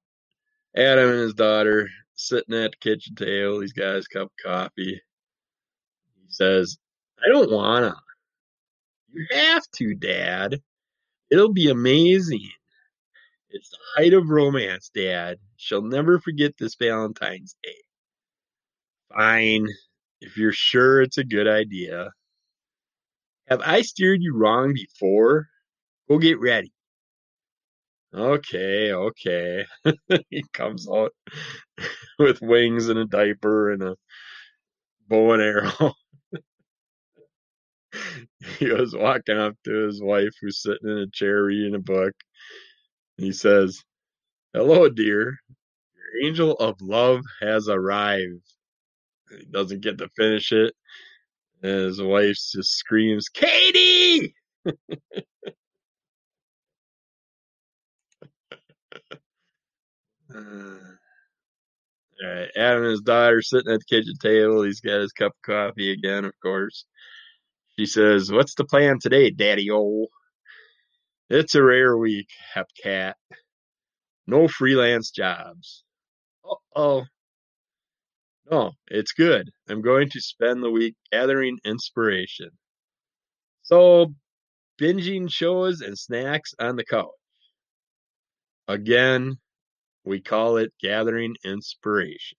Adam 0.74 1.10
and 1.10 1.20
his 1.20 1.34
daughter 1.34 1.90
sitting 2.14 2.54
at 2.54 2.70
the 2.70 2.76
kitchen 2.80 3.16
table. 3.16 3.60
He's 3.60 3.74
got 3.74 3.96
his 3.96 4.08
cup 4.08 4.28
of 4.28 4.32
coffee. 4.42 5.02
He 6.16 6.26
says, 6.28 6.78
I 7.22 7.28
don't 7.28 7.52
wanna. 7.52 7.96
You 9.12 9.26
have 9.30 9.64
to, 9.74 9.94
Dad. 9.94 10.62
It'll 11.30 11.52
be 11.52 11.70
amazing. 11.70 12.48
It's 13.50 13.70
the 13.70 13.78
height 13.96 14.12
of 14.14 14.28
romance, 14.28 14.90
Dad. 14.94 15.38
She'll 15.56 15.82
never 15.82 16.18
forget 16.20 16.54
this 16.58 16.76
Valentine's 16.76 17.56
Day. 17.62 17.76
Fine, 19.12 19.66
if 20.20 20.36
you're 20.36 20.52
sure 20.52 21.02
it's 21.02 21.18
a 21.18 21.24
good 21.24 21.48
idea. 21.48 22.10
Have 23.48 23.60
I 23.64 23.82
steered 23.82 24.22
you 24.22 24.36
wrong 24.36 24.72
before? 24.72 25.48
Go 26.08 26.18
get 26.18 26.38
ready. 26.38 26.72
Okay, 28.14 28.92
okay. 28.92 29.66
he 30.30 30.44
comes 30.52 30.88
out 30.88 31.12
with 32.18 32.40
wings 32.42 32.88
and 32.88 32.98
a 32.98 33.04
diaper 33.04 33.72
and 33.72 33.82
a 33.82 33.96
bow 35.08 35.32
and 35.32 35.42
arrow. 35.42 35.94
he 38.58 38.70
was 38.70 38.94
walking 38.94 39.36
up 39.38 39.54
to 39.64 39.86
his 39.86 40.02
wife 40.02 40.32
who's 40.40 40.62
sitting 40.62 40.88
in 40.88 40.98
a 40.98 41.06
chair 41.10 41.42
reading 41.44 41.74
a 41.74 41.80
book. 41.80 42.12
He 43.16 43.32
says, 43.32 43.82
Hello, 44.54 44.88
dear. 44.88 45.38
Your 45.94 46.28
angel 46.28 46.54
of 46.54 46.80
love 46.80 47.22
has 47.40 47.68
arrived. 47.68 48.42
He 49.30 49.44
doesn't 49.50 49.82
get 49.82 49.98
to 49.98 50.08
finish 50.16 50.52
it. 50.52 50.74
And 51.62 51.72
his 51.72 52.02
wife 52.02 52.36
just 52.52 52.72
screams, 52.72 53.28
Katie! 53.28 54.34
All 62.22 62.28
right, 62.28 62.50
Adam 62.56 62.82
and 62.82 62.90
his 62.90 63.00
daughter 63.00 63.42
sitting 63.42 63.72
at 63.72 63.80
the 63.80 63.84
kitchen 63.96 64.14
table. 64.20 64.62
He's 64.62 64.80
got 64.80 65.00
his 65.00 65.12
cup 65.12 65.32
of 65.32 65.42
coffee 65.42 65.92
again, 65.92 66.24
of 66.24 66.32
course. 66.42 66.84
She 67.80 67.86
says, 67.86 68.30
What's 68.30 68.56
the 68.56 68.66
plan 68.66 68.98
today, 69.00 69.30
Daddy 69.30 69.70
O? 69.70 70.08
It's 71.30 71.54
a 71.54 71.62
rare 71.62 71.96
week, 71.96 72.28
Hepcat. 72.54 73.14
No 74.26 74.48
freelance 74.48 75.10
jobs. 75.10 75.82
Oh. 76.76 77.06
No, 78.50 78.72
it's 78.88 79.12
good. 79.12 79.48
I'm 79.66 79.80
going 79.80 80.10
to 80.10 80.20
spend 80.20 80.62
the 80.62 80.70
week 80.70 80.94
gathering 81.10 81.58
inspiration. 81.64 82.50
So, 83.62 84.12
binging 84.78 85.32
shows 85.32 85.80
and 85.80 85.98
snacks 85.98 86.52
on 86.58 86.76
the 86.76 86.84
couch. 86.84 87.08
Again, 88.68 89.38
we 90.04 90.20
call 90.20 90.58
it 90.58 90.74
gathering 90.82 91.34
inspiration. 91.46 92.36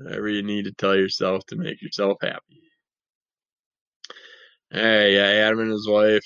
Whatever 0.00 0.28
you 0.28 0.42
need 0.42 0.64
to 0.64 0.72
tell 0.72 0.96
yourself 0.96 1.44
to 1.46 1.56
make 1.56 1.82
yourself 1.82 2.18
happy. 2.22 2.62
Hey, 4.70 5.14
yeah, 5.14 5.46
Adam 5.46 5.60
and 5.60 5.72
his 5.72 5.88
wife, 5.88 6.24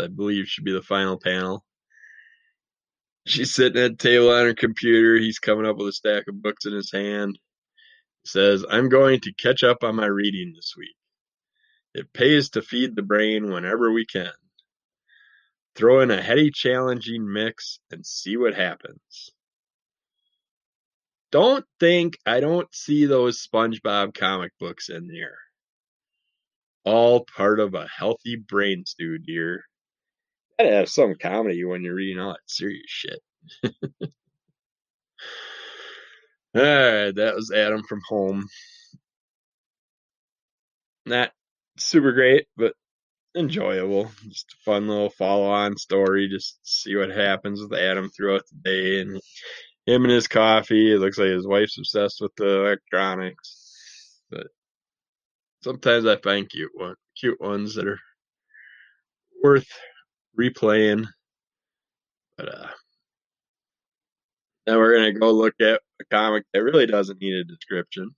I 0.00 0.08
believe, 0.08 0.46
should 0.46 0.64
be 0.64 0.72
the 0.72 0.82
final 0.82 1.18
panel. 1.18 1.64
She's 3.26 3.54
sitting 3.54 3.82
at 3.82 3.92
the 3.92 3.96
table 3.96 4.30
on 4.30 4.46
her 4.46 4.54
computer. 4.54 5.16
He's 5.16 5.38
coming 5.38 5.66
up 5.66 5.76
with 5.76 5.88
a 5.88 5.92
stack 5.92 6.24
of 6.28 6.42
books 6.42 6.66
in 6.66 6.72
his 6.72 6.90
hand. 6.90 7.38
He 8.24 8.28
says, 8.28 8.64
I'm 8.68 8.88
going 8.88 9.20
to 9.20 9.34
catch 9.34 9.62
up 9.62 9.84
on 9.84 9.96
my 9.96 10.06
reading 10.06 10.52
this 10.54 10.74
week. 10.76 10.96
It 11.94 12.12
pays 12.12 12.50
to 12.50 12.62
feed 12.62 12.96
the 12.96 13.02
brain 13.02 13.50
whenever 13.50 13.92
we 13.92 14.04
can. 14.04 14.32
Throw 15.74 16.00
in 16.00 16.10
a 16.10 16.20
heady, 16.20 16.50
challenging 16.50 17.32
mix 17.32 17.78
and 17.90 18.04
see 18.04 18.36
what 18.36 18.54
happens. 18.54 19.30
Don't 21.30 21.64
think 21.78 22.16
I 22.24 22.40
don't 22.40 22.74
see 22.74 23.04
those 23.06 23.46
SpongeBob 23.46 24.14
comic 24.14 24.52
books 24.58 24.88
in 24.88 25.08
there. 25.08 25.36
All 26.84 27.26
part 27.36 27.60
of 27.60 27.74
a 27.74 27.86
healthy 27.86 28.36
brain 28.36 28.84
stew, 28.86 29.18
dear. 29.18 29.64
Gotta 30.58 30.74
have 30.74 30.88
some 30.88 31.14
comedy 31.20 31.64
when 31.64 31.82
you're 31.82 31.94
reading 31.94 32.18
all 32.18 32.30
that 32.30 32.40
serious 32.46 32.86
shit. 32.88 33.20
Alright, 36.56 37.14
that 37.16 37.34
was 37.34 37.52
Adam 37.52 37.82
from 37.82 38.00
home. 38.08 38.46
Not 41.04 41.30
super 41.76 42.12
great, 42.12 42.46
but 42.56 42.74
enjoyable. 43.36 44.10
Just 44.28 44.54
a 44.54 44.56
fun 44.64 44.88
little 44.88 45.10
follow 45.10 45.50
on 45.50 45.76
story. 45.76 46.28
Just 46.28 46.58
see 46.64 46.96
what 46.96 47.10
happens 47.10 47.60
with 47.60 47.78
Adam 47.78 48.08
throughout 48.10 48.42
the 48.50 48.56
day 48.64 49.00
and 49.00 49.20
him 49.88 50.04
and 50.04 50.12
his 50.12 50.28
coffee. 50.28 50.92
It 50.92 50.98
looks 50.98 51.16
like 51.18 51.30
his 51.30 51.46
wife's 51.46 51.78
obsessed 51.78 52.20
with 52.20 52.34
the 52.36 52.60
electronics. 52.60 54.20
But 54.30 54.48
sometimes 55.62 56.04
I 56.04 56.16
find 56.16 56.48
cute 56.48 56.70
one 56.74 56.94
cute 57.18 57.40
ones 57.40 57.74
that 57.74 57.88
are 57.88 57.98
worth 59.42 59.68
replaying. 60.38 61.06
But 62.36 62.54
uh 62.54 62.68
now 64.66 64.76
we're 64.76 64.94
gonna 64.94 65.18
go 65.18 65.32
look 65.32 65.54
at 65.60 65.80
a 66.00 66.04
comic 66.10 66.44
that 66.52 66.62
really 66.62 66.86
doesn't 66.86 67.20
need 67.20 67.34
a 67.34 67.44
description. 67.44 68.10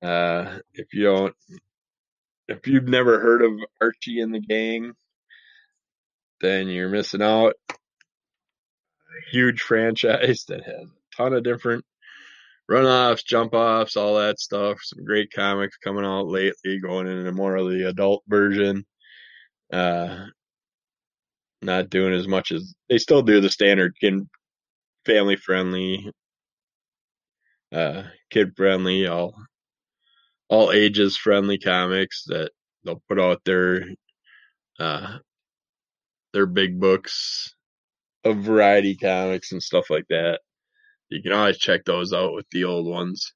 Uh 0.00 0.58
if 0.72 0.94
you 0.94 1.02
don't 1.02 1.34
if 2.46 2.66
you've 2.68 2.88
never 2.88 3.20
heard 3.20 3.42
of 3.42 3.52
Archie 3.80 4.20
and 4.20 4.32
the 4.32 4.40
Gang, 4.40 4.92
then 6.40 6.68
you're 6.68 6.88
missing 6.88 7.22
out. 7.22 7.54
Huge 9.30 9.60
franchise 9.60 10.44
that 10.48 10.64
has 10.64 10.86
a 10.86 11.16
ton 11.16 11.32
of 11.34 11.44
different 11.44 11.84
runoffs, 12.70 13.24
jump 13.24 13.54
offs, 13.54 13.96
all 13.96 14.16
that 14.16 14.38
stuff. 14.38 14.78
Some 14.82 15.04
great 15.04 15.32
comics 15.32 15.76
coming 15.76 16.04
out 16.04 16.28
lately, 16.28 16.78
going 16.78 17.06
into 17.06 17.32
more 17.32 17.56
of 17.56 17.70
the 17.70 17.88
adult 17.88 18.22
version. 18.28 18.84
Uh, 19.72 20.26
not 21.62 21.90
doing 21.90 22.14
as 22.14 22.26
much 22.26 22.52
as 22.52 22.74
they 22.88 22.98
still 22.98 23.22
do 23.22 23.40
the 23.40 23.50
standard 23.50 23.94
kid, 24.00 24.14
family 25.04 25.36
friendly, 25.36 26.10
uh, 27.72 28.04
kid 28.30 28.52
friendly, 28.56 29.06
all 29.06 29.34
all 30.48 30.72
ages 30.72 31.16
friendly 31.16 31.58
comics 31.58 32.24
that 32.26 32.50
they'll 32.84 33.02
put 33.08 33.20
out 33.20 33.40
their 33.44 33.84
uh, 34.78 35.18
their 36.32 36.46
big 36.46 36.80
books 36.80 37.54
of 38.24 38.38
variety 38.38 38.96
comics 38.96 39.52
and 39.52 39.62
stuff 39.62 39.90
like 39.90 40.06
that. 40.08 40.40
You 41.08 41.22
can 41.22 41.32
always 41.32 41.58
check 41.58 41.84
those 41.84 42.12
out 42.12 42.34
with 42.34 42.46
the 42.50 42.64
old 42.64 42.86
ones. 42.86 43.32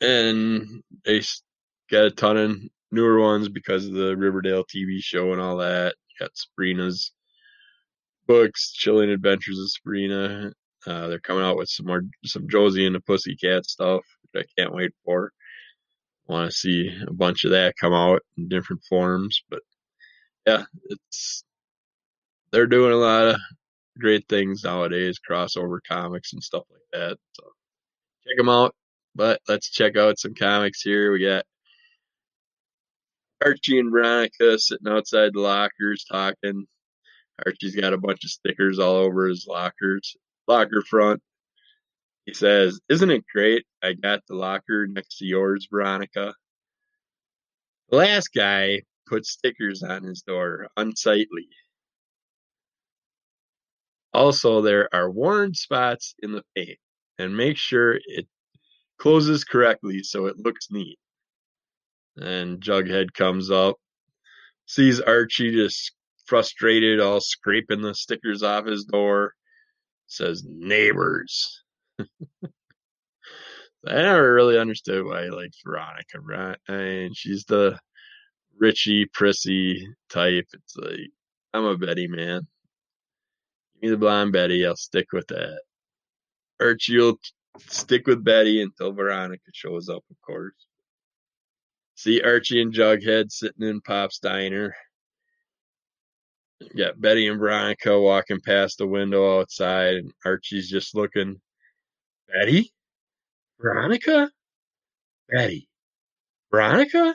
And 0.00 0.82
they 1.04 1.22
got 1.90 2.06
a 2.06 2.10
ton 2.10 2.36
of 2.36 2.56
newer 2.92 3.20
ones 3.20 3.48
because 3.48 3.86
of 3.86 3.94
the 3.94 4.16
Riverdale 4.16 4.64
TV 4.64 4.98
show 5.00 5.32
and 5.32 5.40
all 5.40 5.58
that. 5.58 5.94
You 6.10 6.26
got 6.26 6.36
Sabrina's 6.36 7.12
books, 8.26 8.72
Chilling 8.72 9.10
Adventures 9.10 9.58
of 9.58 9.70
Sabrina. 9.70 10.52
Uh, 10.86 11.08
they're 11.08 11.18
coming 11.18 11.44
out 11.44 11.56
with 11.56 11.68
some 11.68 11.86
more, 11.86 12.02
some 12.24 12.46
Josie 12.48 12.86
and 12.86 12.94
the 12.94 13.00
Pussycat 13.00 13.64
stuff, 13.64 14.02
which 14.32 14.44
I 14.44 14.60
can't 14.60 14.74
wait 14.74 14.92
for 15.04 15.32
want 16.26 16.50
to 16.50 16.56
see 16.56 16.90
a 17.06 17.12
bunch 17.12 17.44
of 17.44 17.50
that 17.52 17.74
come 17.80 17.92
out 17.92 18.22
in 18.36 18.48
different 18.48 18.82
forms. 18.88 19.42
But 19.50 19.60
yeah, 20.46 20.64
it's 20.84 21.44
they're 22.54 22.66
doing 22.68 22.92
a 22.92 22.96
lot 22.96 23.26
of 23.26 23.36
great 23.98 24.28
things 24.28 24.62
nowadays, 24.62 25.18
crossover 25.28 25.78
comics 25.88 26.32
and 26.32 26.42
stuff 26.42 26.62
like 26.70 26.80
that. 26.92 27.16
So 27.32 27.44
check 28.26 28.36
them 28.36 28.48
out. 28.48 28.74
But 29.16 29.40
let's 29.48 29.70
check 29.70 29.96
out 29.96 30.20
some 30.20 30.34
comics 30.34 30.80
here. 30.80 31.12
We 31.12 31.24
got 31.24 31.44
Archie 33.44 33.80
and 33.80 33.90
Veronica 33.90 34.56
sitting 34.58 34.86
outside 34.88 35.32
the 35.34 35.40
lockers 35.40 36.04
talking. 36.10 36.66
Archie's 37.44 37.74
got 37.74 37.92
a 37.92 37.98
bunch 37.98 38.24
of 38.24 38.30
stickers 38.30 38.78
all 38.78 38.94
over 38.96 39.26
his 39.26 39.46
lockers, 39.48 40.16
locker 40.46 40.82
front. 40.88 41.20
He 42.24 42.34
says, 42.34 42.80
Isn't 42.88 43.10
it 43.10 43.24
great 43.32 43.66
I 43.82 43.94
got 43.94 44.20
the 44.28 44.36
locker 44.36 44.86
next 44.86 45.18
to 45.18 45.26
yours, 45.26 45.66
Veronica? 45.68 46.34
The 47.90 47.96
last 47.96 48.28
guy 48.32 48.82
put 49.08 49.26
stickers 49.26 49.82
on 49.82 50.04
his 50.04 50.22
door, 50.22 50.68
unsightly. 50.76 51.48
Also, 54.14 54.62
there 54.62 54.88
are 54.94 55.10
worn 55.10 55.54
spots 55.54 56.14
in 56.20 56.32
the 56.32 56.44
paint, 56.54 56.78
and 57.18 57.36
make 57.36 57.56
sure 57.56 57.98
it 58.06 58.26
closes 58.98 59.44
correctly 59.44 60.02
so 60.02 60.26
it 60.26 60.38
looks 60.38 60.68
neat. 60.70 60.98
And 62.16 62.60
Jughead 62.60 63.12
comes 63.12 63.50
up, 63.50 63.76
sees 64.66 65.00
Archie 65.00 65.52
just 65.52 65.92
frustrated, 66.26 67.00
all 67.00 67.20
scraping 67.20 67.82
the 67.82 67.94
stickers 67.94 68.42
off 68.42 68.66
his 68.66 68.84
door, 68.84 69.34
says, 70.06 70.44
Neighbors. 70.46 71.62
I 72.00 72.04
never 73.86 74.32
really 74.32 74.58
understood 74.58 75.04
why 75.04 75.24
he 75.24 75.30
likes 75.30 75.60
Veronica, 75.64 76.20
right? 76.20 76.58
I 76.68 76.76
mean, 76.76 77.14
she's 77.14 77.44
the 77.44 77.78
Richie, 78.58 79.06
prissy 79.12 79.86
type. 80.08 80.46
It's 80.54 80.76
like, 80.76 81.10
I'm 81.52 81.64
a 81.64 81.76
Betty 81.76 82.06
man. 82.06 82.46
Me 83.84 83.90
the 83.90 83.98
blonde 83.98 84.32
Betty, 84.32 84.64
I'll 84.64 84.76
stick 84.76 85.12
with 85.12 85.26
that. 85.26 85.60
Archie 86.58 86.96
will 86.96 87.20
stick 87.66 88.06
with 88.06 88.24
Betty 88.24 88.62
until 88.62 88.92
Veronica 88.92 89.50
shows 89.52 89.90
up, 89.90 90.02
of 90.10 90.16
course. 90.22 90.54
See 91.94 92.22
Archie 92.22 92.62
and 92.62 92.72
Jughead 92.72 93.30
sitting 93.30 93.68
in 93.68 93.82
Pop's 93.82 94.20
diner. 94.20 94.74
Got 96.74 96.98
Betty 96.98 97.28
and 97.28 97.38
Veronica 97.38 98.00
walking 98.00 98.40
past 98.40 98.78
the 98.78 98.86
window 98.86 99.38
outside, 99.38 99.96
and 99.96 100.12
Archie's 100.24 100.70
just 100.70 100.94
looking. 100.94 101.38
Betty? 102.32 102.72
Veronica? 103.60 104.30
Betty? 105.28 105.68
Veronica? 106.50 107.14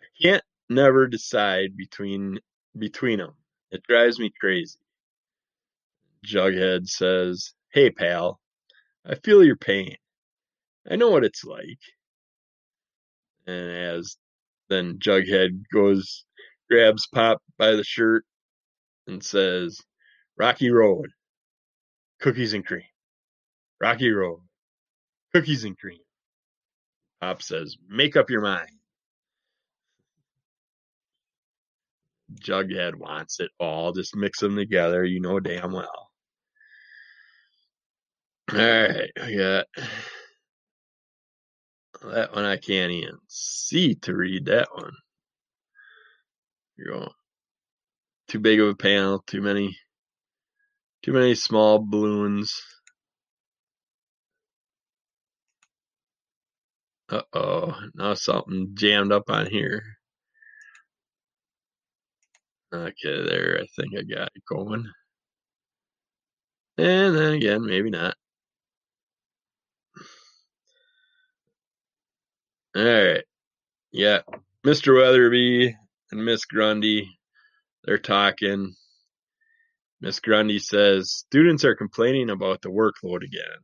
I 0.00 0.22
can't 0.22 0.44
never 0.70 1.06
decide 1.06 1.76
between 1.76 2.38
between 2.78 3.18
them. 3.18 3.34
It 3.72 3.82
drives 3.82 4.18
me 4.18 4.32
crazy. 4.40 4.78
Jughead 6.26 6.88
says, 6.88 7.52
Hey, 7.72 7.90
pal, 7.90 8.40
I 9.06 9.16
feel 9.16 9.44
your 9.44 9.56
pain. 9.56 9.96
I 10.90 10.96
know 10.96 11.10
what 11.10 11.24
it's 11.24 11.44
like. 11.44 11.78
And 13.46 13.70
as 13.70 14.16
then 14.68 14.98
Jughead 14.98 15.62
goes, 15.72 16.24
grabs 16.70 17.06
Pop 17.08 17.42
by 17.58 17.72
the 17.72 17.84
shirt 17.84 18.24
and 19.06 19.22
says, 19.22 19.80
Rocky 20.38 20.70
Road, 20.70 21.10
cookies 22.20 22.54
and 22.54 22.64
cream. 22.66 22.84
Rocky 23.80 24.10
Road, 24.10 24.40
cookies 25.34 25.64
and 25.64 25.76
cream. 25.78 25.98
Pop 27.20 27.42
says, 27.42 27.76
Make 27.88 28.16
up 28.16 28.30
your 28.30 28.42
mind. 28.42 28.70
Jughead 32.40 32.94
wants 32.94 33.40
it 33.40 33.50
all. 33.60 33.92
Just 33.92 34.16
mix 34.16 34.40
them 34.40 34.56
together. 34.56 35.04
You 35.04 35.20
know 35.20 35.40
damn 35.40 35.72
well. 35.72 36.11
All 38.52 38.58
right, 38.58 39.10
I 39.22 39.34
got 39.34 39.66
that 42.04 42.34
one. 42.34 42.44
I 42.44 42.58
can't 42.58 42.92
even 42.92 43.18
see 43.28 43.94
to 44.02 44.14
read 44.14 44.44
that 44.46 44.68
one. 44.74 44.92
You 46.76 46.84
go. 46.86 47.08
Too 48.28 48.40
big 48.40 48.60
of 48.60 48.68
a 48.68 48.74
panel. 48.74 49.22
Too 49.26 49.40
many. 49.40 49.78
Too 51.02 51.12
many 51.12 51.34
small 51.34 51.78
balloons. 51.78 52.60
Uh 57.08 57.22
oh. 57.32 57.74
Now 57.94 58.14
something 58.14 58.72
jammed 58.74 59.12
up 59.12 59.30
on 59.30 59.46
here. 59.50 59.82
Okay, 62.74 62.94
there. 63.26 63.60
I 63.62 63.66
think 63.76 63.96
I 63.98 64.02
got 64.02 64.30
it 64.34 64.44
going. 64.46 64.86
And 66.78 67.16
then 67.16 67.32
again, 67.34 67.64
maybe 67.64 67.90
not. 67.90 68.14
All 72.74 72.82
right. 72.82 73.24
Yeah. 73.90 74.20
Mr. 74.66 74.96
Weatherby 74.96 75.76
and 76.10 76.24
Miss 76.24 76.46
Grundy, 76.46 77.18
they're 77.84 77.98
talking. 77.98 78.74
Miss 80.00 80.20
Grundy 80.20 80.58
says, 80.58 81.10
Students 81.10 81.64
are 81.64 81.74
complaining 81.74 82.30
about 82.30 82.62
the 82.62 82.70
workload 82.70 83.22
again. 83.24 83.60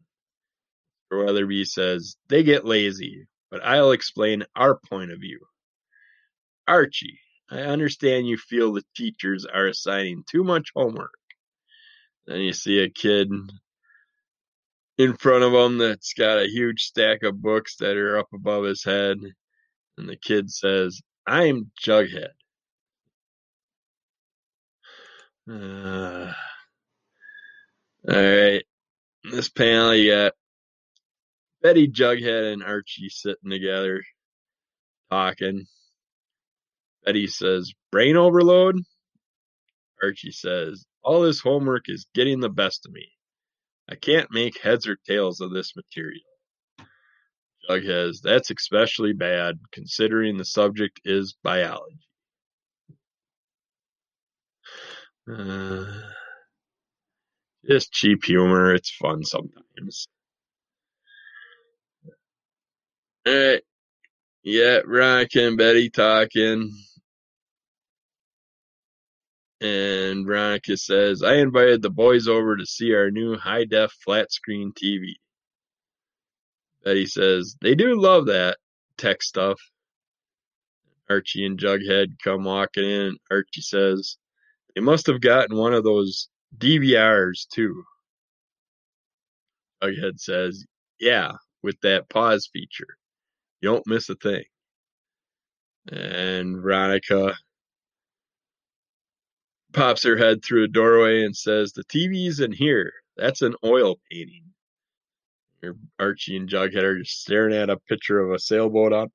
Mr. 1.11 1.25
Weatherby 1.25 1.65
says, 1.65 2.17
They 2.29 2.43
get 2.43 2.67
lazy, 2.67 3.27
but 3.51 3.65
I'll 3.65 3.93
explain 3.93 4.45
our 4.55 4.79
point 4.91 5.11
of 5.11 5.21
view. 5.21 5.41
Archie, 6.67 7.19
I 7.51 7.61
understand 7.61 8.29
you 8.29 8.37
feel 8.37 8.73
the 8.75 8.83
teachers 8.95 9.47
are 9.47 9.67
assigning 9.69 10.25
too 10.31 10.45
much 10.45 10.69
homework. 10.75 11.15
Then 12.27 12.41
you 12.41 12.53
see 12.53 12.81
a 12.81 12.91
kid 12.91 13.31
in 14.99 15.17
front 15.17 15.45
of 15.45 15.53
him 15.55 15.79
that's 15.79 16.13
got 16.13 16.39
a 16.39 16.49
huge 16.49 16.83
stack 16.83 17.23
of 17.23 17.41
books 17.41 17.77
that 17.77 17.97
are 17.97 18.19
up 18.19 18.29
above 18.35 18.65
his 18.65 18.85
head. 18.85 19.17
And 19.97 20.09
the 20.09 20.17
kid 20.17 20.51
says, 20.51 21.01
I'm 21.27 21.71
Jughead. 21.83 22.31
Uh, 25.51 26.33
all 28.07 28.15
right. 28.15 28.63
This 29.25 29.49
panel, 29.49 29.95
you 29.95 30.11
got 30.11 30.33
Betty, 31.63 31.89
Jughead, 31.89 32.53
and 32.53 32.63
Archie 32.63 33.09
sitting 33.09 33.51
together 33.51 34.03
talking. 35.11 35.67
Betty 37.05 37.27
says, 37.27 37.73
Brain 37.91 38.17
overload? 38.17 38.77
Archie 40.03 40.33
says, 40.33 40.85
All 41.03 41.23
this 41.23 41.41
homework 41.41 41.89
is 41.89 42.07
getting 42.15 42.41
the 42.41 42.51
best 42.51 42.85
of 42.87 42.93
me. 42.93 43.09
I 43.91 43.95
can't 43.95 44.31
make 44.31 44.61
heads 44.61 44.87
or 44.87 44.97
tails 44.97 45.41
of 45.41 45.53
this 45.53 45.75
material. 45.75 46.21
Jughead, 47.69 48.21
that's 48.23 48.51
especially 48.51 49.13
bad 49.13 49.59
considering 49.73 50.37
the 50.37 50.45
subject 50.45 51.01
is 51.05 51.37
biology. 51.43 52.01
Uh, 55.31 55.85
just 57.69 57.93
cheap 57.93 58.25
humor. 58.25 58.75
It's 58.75 58.91
fun 58.91 59.25
sometimes. 59.25 60.09
Alright. 63.29 63.63
Yeah, 64.43 64.81
Veronica 64.87 65.47
and 65.47 65.59
Betty 65.59 65.91
talking. 65.91 66.73
And 69.61 70.25
Veronica 70.25 70.77
says, 70.77 71.23
I 71.23 71.37
invited 71.37 71.83
the 71.83 71.91
boys 71.91 72.29
over 72.29 72.57
to 72.57 72.67
see 72.67 72.95
our 72.95 73.11
new 73.11 73.37
high 73.37 73.65
def 73.65 73.93
flat 74.05 74.33
screen 74.33 74.73
TV. 74.73 75.15
Betty 76.85 77.07
says, 77.07 77.57
They 77.61 77.75
do 77.75 78.01
love 78.01 78.27
that 78.27 78.59
tech 78.97 79.23
stuff. 79.23 79.59
Archie 81.11 81.45
and 81.45 81.59
Jughead 81.59 82.19
come 82.23 82.45
walking 82.45 82.85
in. 82.85 83.17
Archie 83.31 83.63
says, 83.63 84.17
They 84.75 84.81
must 84.81 85.07
have 85.07 85.21
gotten 85.21 85.57
one 85.57 85.75
of 85.75 85.83
those 85.83 86.29
DVRs 86.57 87.49
too. 87.53 87.83
Jughead 89.83 90.21
says, 90.21 90.65
Yeah, 91.01 91.33
with 91.63 91.81
that 91.81 92.09
pause 92.09 92.49
feature. 92.53 92.97
You 93.61 93.71
don't 93.71 93.87
miss 93.87 94.09
a 94.09 94.15
thing. 94.15 94.45
And 95.91 96.61
Veronica 96.63 97.37
pops 99.79 100.03
her 100.05 100.17
head 100.17 100.45
through 100.45 100.65
a 100.65 100.69
doorway 100.69 101.25
and 101.25 101.37
says, 101.37 101.73
The 101.73 101.85
TV's 101.85 102.41
in 102.41 102.53
here. 102.53 102.93
That's 103.17 103.43
an 103.43 103.55
oil 103.65 103.97
painting. 104.11 104.45
Archie 105.99 106.37
and 106.37 106.49
Jughead 106.49 106.83
are 106.83 106.99
just 106.99 107.21
staring 107.21 107.55
at 107.55 107.71
a 107.71 107.77
picture 107.77 108.21
of 108.21 108.33
a 108.33 108.39
sailboat 108.39 108.93
on, 108.93 109.09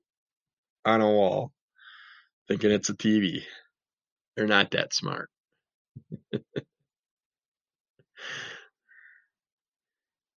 on 0.84 1.00
a 1.00 1.10
wall, 1.10 1.52
thinking 2.48 2.70
it's 2.70 2.90
a 2.90 2.94
TV. 2.94 3.42
They're 4.36 4.46
not 4.46 4.72
that 4.72 4.92
smart. 4.92 5.30
All 6.34 6.40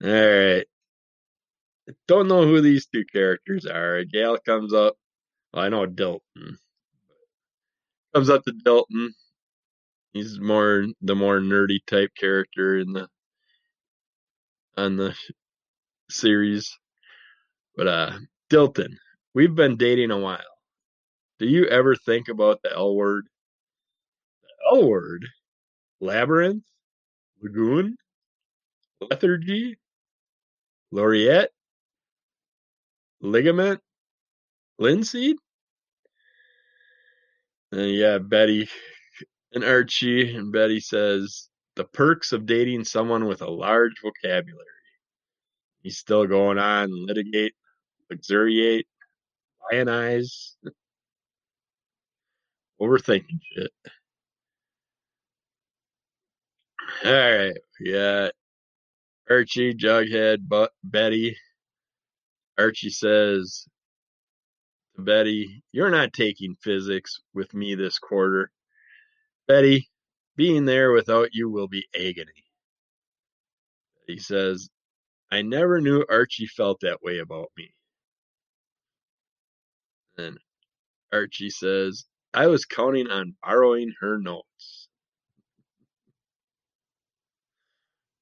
right. 0.01 0.65
Don't 2.07 2.27
know 2.27 2.45
who 2.45 2.61
these 2.61 2.85
two 2.85 3.05
characters 3.11 3.65
are. 3.65 4.03
Gal 4.03 4.37
comes 4.37 4.73
up. 4.73 4.95
Well, 5.53 5.63
I 5.63 5.69
know 5.69 5.85
Dilton. 5.85 6.57
Comes 8.13 8.29
up 8.29 8.43
to 8.43 8.51
Dilton. 8.51 9.09
He's 10.13 10.39
more 10.39 10.85
the 11.01 11.15
more 11.15 11.39
nerdy 11.39 11.79
type 11.85 12.11
character 12.19 12.77
in 12.77 12.93
the 12.93 13.07
on 14.77 14.95
the 14.97 15.15
series. 16.09 16.77
But 17.75 17.87
uh 17.87 18.19
Dilton, 18.51 18.97
we've 19.33 19.55
been 19.55 19.77
dating 19.77 20.11
a 20.11 20.19
while. 20.19 20.39
Do 21.39 21.45
you 21.47 21.65
ever 21.67 21.95
think 21.95 22.29
about 22.29 22.61
the 22.63 22.73
L 22.73 22.95
word? 22.95 23.27
The 24.43 24.77
L 24.77 24.87
word? 24.87 25.25
Labyrinth? 25.99 26.63
Lagoon? 27.41 27.97
Lethargy? 29.01 29.77
Laureate? 30.91 31.51
Ligament? 33.21 33.79
Linseed? 34.79 35.37
And 37.71 37.91
yeah, 37.91 38.17
Betty 38.19 38.69
and 39.57 39.65
Archie, 39.65 40.35
and 40.35 40.51
Betty 40.51 40.79
says, 40.79 41.49
the 41.75 41.83
perks 41.83 42.31
of 42.31 42.45
dating 42.45 42.83
someone 42.83 43.25
with 43.25 43.41
a 43.41 43.49
large 43.49 43.93
vocabulary. 44.03 44.65
He's 45.81 45.97
still 45.97 46.27
going 46.27 46.59
on, 46.59 46.89
litigate, 46.91 47.53
luxuriate, 48.09 48.87
lionize, 49.71 50.55
overthinking 52.79 53.39
shit. 53.53 53.71
All 57.03 57.11
right, 57.11 57.57
got 57.83 58.31
Archie, 59.27 59.73
Jughead, 59.73 60.47
but 60.47 60.71
Betty. 60.83 61.35
Archie 62.59 62.91
says 62.91 63.65
to 64.95 65.01
Betty, 65.01 65.63
You're 65.71 65.89
not 65.89 66.13
taking 66.13 66.55
physics 66.61 67.19
with 67.33 67.55
me 67.55 67.73
this 67.73 67.97
quarter. 67.97 68.51
Betty, 69.47 69.89
being 70.35 70.65
there 70.65 70.91
without 70.91 71.29
you 71.31 71.49
will 71.49 71.67
be 71.67 71.87
agony. 71.95 72.43
He 74.05 74.19
says, 74.19 74.69
I 75.31 75.41
never 75.41 75.81
knew 75.81 76.05
Archie 76.09 76.47
felt 76.47 76.79
that 76.81 77.01
way 77.01 77.19
about 77.19 77.51
me. 77.57 77.73
And 80.17 80.37
Archie 81.11 81.49
says, 81.49 82.05
I 82.33 82.47
was 82.47 82.65
counting 82.65 83.07
on 83.09 83.35
borrowing 83.41 83.93
her 83.99 84.17
notes. 84.17 84.89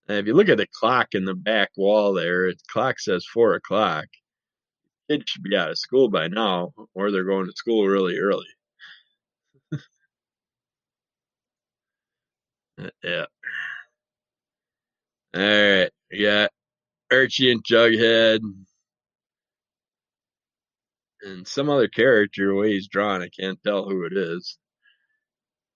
And 0.08 0.20
if 0.20 0.28
you 0.28 0.34
look 0.36 0.50
at 0.50 0.58
the 0.58 0.68
clock 0.68 1.10
in 1.14 1.26
the 1.26 1.34
back 1.34 1.72
wall 1.76 2.14
there, 2.14 2.52
the 2.52 2.60
clock 2.72 3.00
says 3.00 3.26
four 3.26 3.56
o'clock. 3.56 4.06
Kids 5.10 5.24
should 5.28 5.44
be 5.44 5.56
out 5.56 5.72
of 5.72 5.78
school 5.78 6.10
by 6.10 6.28
now, 6.28 6.74
or 6.94 7.12
they're 7.12 7.24
going 7.24 7.48
to 7.48 7.54
school 7.56 7.88
really 7.88 8.18
early. 8.18 8.46
Uh, 12.82 12.90
yeah. 13.04 13.26
All 15.36 15.42
right. 15.42 15.92
Got 16.18 16.52
Archie 17.12 17.52
and 17.52 17.64
Jughead. 17.64 18.40
And 21.22 21.48
some 21.48 21.70
other 21.70 21.88
character, 21.88 22.48
the 22.48 22.56
way 22.56 22.74
he's 22.74 22.88
drawn, 22.88 23.22
I 23.22 23.30
can't 23.30 23.62
tell 23.64 23.86
who 23.86 24.06
it 24.06 24.14
is. 24.14 24.58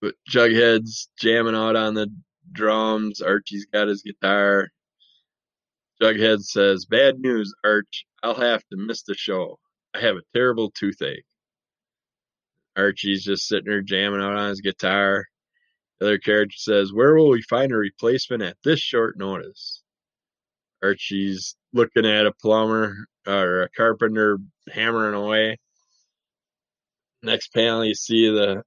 But 0.01 0.15
Jughead's 0.29 1.09
jamming 1.19 1.55
out 1.55 1.75
on 1.75 1.93
the 1.93 2.07
drums. 2.51 3.21
Archie's 3.21 3.65
got 3.65 3.87
his 3.87 4.03
guitar. 4.03 4.69
Jughead 6.01 6.41
says, 6.41 6.85
Bad 6.85 7.19
news, 7.19 7.53
Arch. 7.63 8.05
I'll 8.23 8.35
have 8.35 8.61
to 8.71 8.77
miss 8.77 9.03
the 9.03 9.15
show. 9.15 9.59
I 9.93 9.99
have 10.01 10.15
a 10.15 10.21
terrible 10.33 10.71
toothache. 10.71 11.25
Archie's 12.77 13.23
just 13.23 13.47
sitting 13.47 13.65
there 13.65 13.81
jamming 13.81 14.21
out 14.21 14.37
on 14.37 14.49
his 14.49 14.61
guitar. 14.61 15.25
The 15.99 16.05
other 16.05 16.17
character 16.17 16.55
says, 16.57 16.93
Where 16.93 17.15
will 17.15 17.29
we 17.29 17.41
find 17.41 17.71
a 17.71 17.77
replacement 17.77 18.41
at 18.41 18.57
this 18.63 18.79
short 18.79 19.17
notice? 19.17 19.83
Archie's 20.81 21.55
looking 21.73 22.05
at 22.05 22.25
a 22.25 22.31
plumber 22.31 23.07
or 23.27 23.63
a 23.63 23.69
carpenter 23.69 24.39
hammering 24.71 25.13
away. 25.13 25.57
Next 27.21 27.53
panel, 27.53 27.83
you 27.83 27.95
see 27.95 28.29
the 28.29 28.63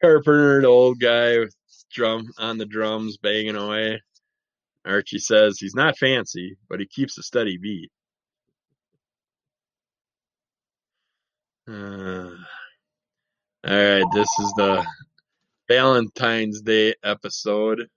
carpenter, 0.00 0.62
the 0.62 0.68
old 0.68 0.98
guy 0.98 1.38
with 1.38 1.54
drum 1.92 2.32
on 2.38 2.56
the 2.56 2.64
drums, 2.64 3.18
banging 3.18 3.56
away. 3.56 4.00
Archie 4.86 5.18
says 5.18 5.58
he's 5.58 5.74
not 5.74 5.98
fancy, 5.98 6.56
but 6.68 6.80
he 6.80 6.86
keeps 6.86 7.18
a 7.18 7.22
steady 7.22 7.58
beat. 7.58 7.90
Uh, 11.68 11.72
all 11.72 12.30
right, 13.64 14.04
this 14.14 14.28
is 14.40 14.52
the 14.56 14.84
Valentine's 15.68 16.62
Day 16.62 16.94
episode. 17.04 17.88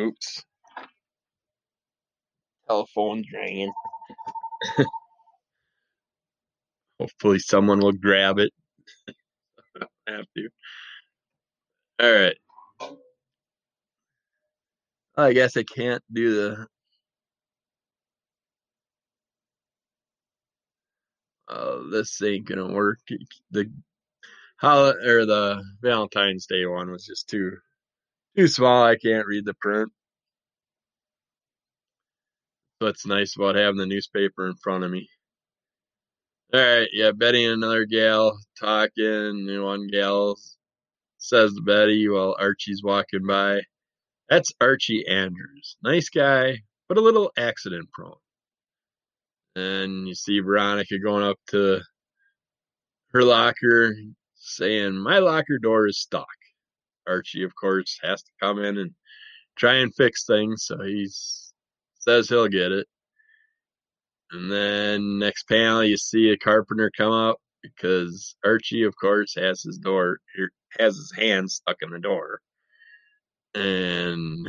Oops. 0.00 0.44
Telephone's 2.68 3.26
ringing. 3.32 3.72
Hopefully, 7.00 7.38
someone 7.38 7.80
will 7.80 7.92
grab 7.92 8.38
it. 8.38 8.52
I 9.80 9.84
have 10.08 10.26
to. 10.36 10.48
All 12.00 12.12
right. 12.12 12.36
I 15.16 15.32
guess 15.32 15.56
I 15.56 15.64
can't 15.64 16.02
do 16.12 16.34
the. 16.34 16.66
Uh, 21.48 21.78
this 21.90 22.20
ain't 22.22 22.46
gonna 22.46 22.72
work. 22.72 23.00
The 23.50 23.70
hol 24.60 24.88
or 24.88 25.26
the 25.26 25.62
Valentine's 25.80 26.46
Day 26.46 26.66
one 26.66 26.90
was 26.90 27.06
just 27.06 27.28
too 27.28 27.52
too 28.36 28.48
small. 28.48 28.84
I 28.84 28.96
can't 28.96 29.26
read 29.26 29.44
the 29.44 29.54
print. 29.54 29.90
What's 32.80 33.06
nice 33.06 33.34
about 33.36 33.56
having 33.56 33.78
the 33.78 33.86
newspaper 33.86 34.46
in 34.46 34.54
front 34.54 34.84
of 34.84 34.90
me. 34.90 35.08
All 36.54 36.60
right, 36.60 36.88
yeah, 36.92 37.10
Betty 37.12 37.44
and 37.44 37.54
another 37.54 37.84
gal 37.84 38.38
talking. 38.60 39.04
And 39.48 39.64
one 39.64 39.88
gal 39.88 40.36
says 41.18 41.54
to 41.54 41.60
Betty 41.60 42.08
while 42.08 42.36
Archie's 42.38 42.82
walking 42.82 43.26
by, 43.26 43.62
"That's 44.28 44.52
Archie 44.60 45.06
Andrews. 45.06 45.76
Nice 45.82 46.08
guy, 46.08 46.62
but 46.88 46.98
a 46.98 47.02
little 47.02 47.32
accident 47.36 47.90
prone." 47.92 48.16
And 49.56 50.08
you 50.08 50.14
see 50.14 50.40
Veronica 50.40 50.98
going 50.98 51.24
up 51.24 51.38
to 51.48 51.82
her 53.12 53.22
locker, 53.24 53.94
saying, 54.56 54.96
"My 54.96 55.18
locker 55.18 55.58
door 55.58 55.86
is 55.86 55.98
stuck." 55.98 56.26
Archie, 57.06 57.42
of 57.42 57.54
course, 57.54 57.98
has 58.02 58.22
to 58.22 58.30
come 58.40 58.58
in 58.58 58.78
and 58.78 58.94
try 59.56 59.74
and 59.76 59.94
fix 59.94 60.24
things, 60.24 60.64
so 60.66 60.82
he 60.82 61.08
says 61.98 62.28
he'll 62.28 62.48
get 62.48 62.72
it. 62.72 62.86
And 64.30 64.50
then 64.50 65.18
next 65.18 65.44
panel, 65.48 65.84
you 65.84 65.96
see 65.96 66.30
a 66.30 66.36
carpenter 66.36 66.90
come 66.96 67.12
up 67.12 67.38
because 67.62 68.36
Archie, 68.44 68.84
of 68.84 68.94
course, 68.96 69.34
has 69.36 69.62
his 69.62 69.78
door, 69.78 70.18
er, 70.38 70.50
has 70.78 70.96
his 70.96 71.12
hand 71.16 71.50
stuck 71.50 71.76
in 71.82 71.90
the 71.90 71.98
door. 71.98 72.40
And 73.54 74.48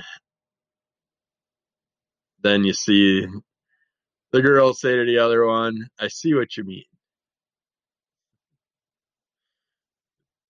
then 2.41 2.63
you 2.63 2.73
see 2.73 3.25
the 4.31 4.41
girl 4.41 4.73
say 4.73 4.95
to 4.95 5.05
the 5.05 5.19
other 5.19 5.45
one, 5.45 5.87
I 5.99 6.09
see 6.09 6.33
what 6.33 6.55
you 6.57 6.63
mean. 6.63 6.83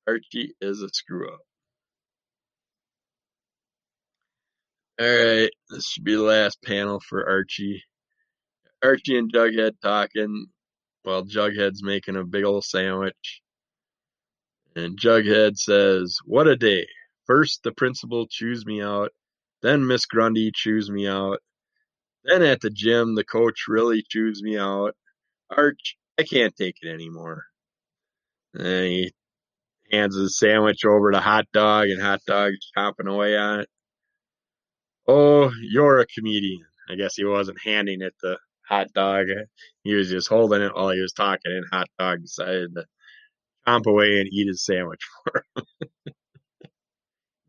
Archie 0.09 0.55
is 0.59 0.81
a 0.81 0.89
screw 0.89 1.31
up. 1.31 1.41
All 4.99 5.05
right, 5.05 5.51
this 5.69 5.85
should 5.85 6.03
be 6.03 6.15
the 6.15 6.23
last 6.23 6.63
panel 6.63 6.99
for 6.99 7.29
Archie. 7.29 7.83
Archie 8.83 9.19
and 9.19 9.31
Jughead 9.31 9.73
talking 9.83 10.47
while 11.03 11.23
Jughead's 11.23 11.83
making 11.83 12.15
a 12.15 12.23
big 12.23 12.43
old 12.43 12.63
sandwich. 12.63 13.41
And 14.75 14.99
Jughead 14.99 15.57
says, 15.57 16.17
What 16.25 16.47
a 16.47 16.55
day. 16.55 16.87
First, 17.27 17.61
the 17.63 17.71
principal 17.71 18.25
chews 18.27 18.65
me 18.65 18.81
out. 18.81 19.11
Then, 19.61 19.85
Miss 19.85 20.07
Grundy 20.07 20.51
chews 20.51 20.89
me 20.89 21.07
out. 21.07 21.37
Then, 22.23 22.41
at 22.41 22.61
the 22.61 22.71
gym, 22.71 23.13
the 23.13 23.23
coach 23.23 23.65
really 23.67 24.03
chews 24.09 24.41
me 24.41 24.57
out. 24.57 24.95
Arch, 25.55 25.97
I 26.17 26.23
can't 26.23 26.55
take 26.55 26.77
it 26.81 26.89
anymore. 26.89 27.43
And 28.55 28.87
he 28.87 29.13
hands 29.91 30.15
his 30.15 30.37
sandwich 30.37 30.85
over 30.85 31.11
to 31.11 31.19
Hot 31.19 31.45
Dog, 31.53 31.89
and 31.89 32.01
Hot 32.01 32.21
Dog's 32.25 32.71
chomping 32.77 33.11
away 33.11 33.37
on 33.37 33.61
it. 33.61 33.69
Oh, 35.07 35.51
you're 35.61 35.99
a 35.99 36.05
comedian. 36.05 36.65
I 36.89 36.95
guess 36.95 37.15
he 37.15 37.25
wasn't 37.25 37.59
handing 37.63 38.01
it 38.01 38.13
to 38.21 38.37
Hot 38.67 38.87
Dog. 38.93 39.27
He 39.83 39.93
was 39.93 40.09
just 40.09 40.27
holding 40.29 40.61
it 40.61 40.73
while 40.73 40.89
he 40.89 41.01
was 41.01 41.13
talking, 41.13 41.51
and 41.51 41.65
Hot 41.71 41.87
Dog 41.97 42.21
decided 42.21 42.75
to 42.75 42.85
chomp 43.67 43.85
away 43.85 44.19
and 44.19 44.29
eat 44.31 44.47
his 44.47 44.63
sandwich 44.63 45.01
for 45.23 45.43
him. 45.55 45.65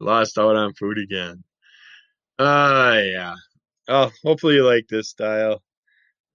Lost 0.00 0.38
out 0.38 0.57
on 0.57 0.72
food 0.74 0.98
again. 0.98 1.44
Uh, 2.38 3.00
yeah. 3.05 3.35
Oh, 3.88 4.11
hopefully 4.24 4.55
you 4.55 4.64
like 4.64 4.87
this 4.88 5.11
style, 5.11 5.62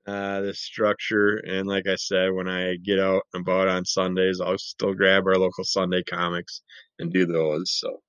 uh, 0.08 0.42
this 0.42 0.60
structure. 0.60 1.38
And 1.38 1.68
like 1.68 1.88
I 1.88 1.96
said, 1.96 2.34
when 2.34 2.48
I 2.48 2.76
get 2.76 3.00
out 3.00 3.24
and 3.34 3.42
about 3.42 3.68
on 3.68 3.86
Sundays, 3.86 4.40
I'll 4.42 4.58
still 4.58 4.94
grab 4.94 5.26
our 5.28 5.38
local 5.38 5.64
Sunday 5.64 6.04
comics 6.04 6.62
and 7.00 7.12
do 7.12 7.26
those. 7.26 7.72
So 7.80 8.02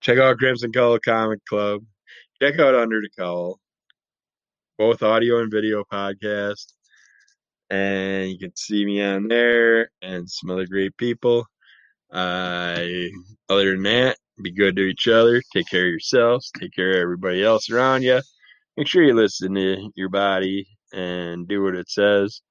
check 0.00 0.18
out 0.18 0.38
Crimson 0.38 0.72
Color 0.72 1.00
Comic 1.00 1.44
Club 1.46 1.82
check 2.40 2.58
out 2.58 2.74
Under 2.74 3.00
the 3.00 3.08
Cowl, 3.18 3.58
both 4.78 5.02
audio 5.02 5.40
and 5.40 5.50
video 5.50 5.84
podcast. 5.84 6.72
And 7.70 8.30
you 8.30 8.38
can 8.38 8.54
see 8.56 8.84
me 8.84 9.02
on 9.02 9.28
there 9.28 9.90
and 10.02 10.28
some 10.30 10.50
other 10.50 10.66
great 10.66 10.96
people. 10.96 11.46
Uh, 12.12 12.84
other 13.48 13.72
than 13.72 13.82
that, 13.84 14.16
be 14.42 14.52
good 14.52 14.76
to 14.76 14.82
each 14.82 15.08
other. 15.08 15.42
Take 15.52 15.68
care 15.68 15.86
of 15.86 15.90
yourselves. 15.90 16.50
Take 16.58 16.72
care 16.72 16.90
of 16.90 17.02
everybody 17.02 17.42
else 17.42 17.70
around 17.70 18.02
you. 18.02 18.20
Make 18.76 18.86
sure 18.86 19.02
you 19.02 19.14
listen 19.14 19.54
to 19.54 19.90
your 19.96 20.10
body 20.10 20.68
and 20.92 21.48
do 21.48 21.62
what 21.64 21.76
it 21.76 21.90
says. 21.90 22.42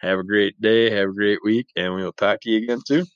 Have 0.00 0.18
a 0.20 0.24
great 0.24 0.60
day. 0.60 0.90
Have 0.90 1.10
a 1.10 1.14
great 1.14 1.40
week. 1.44 1.68
And 1.76 1.94
we'll 1.94 2.12
talk 2.12 2.40
to 2.42 2.50
you 2.50 2.58
again 2.64 2.80
soon. 2.86 3.06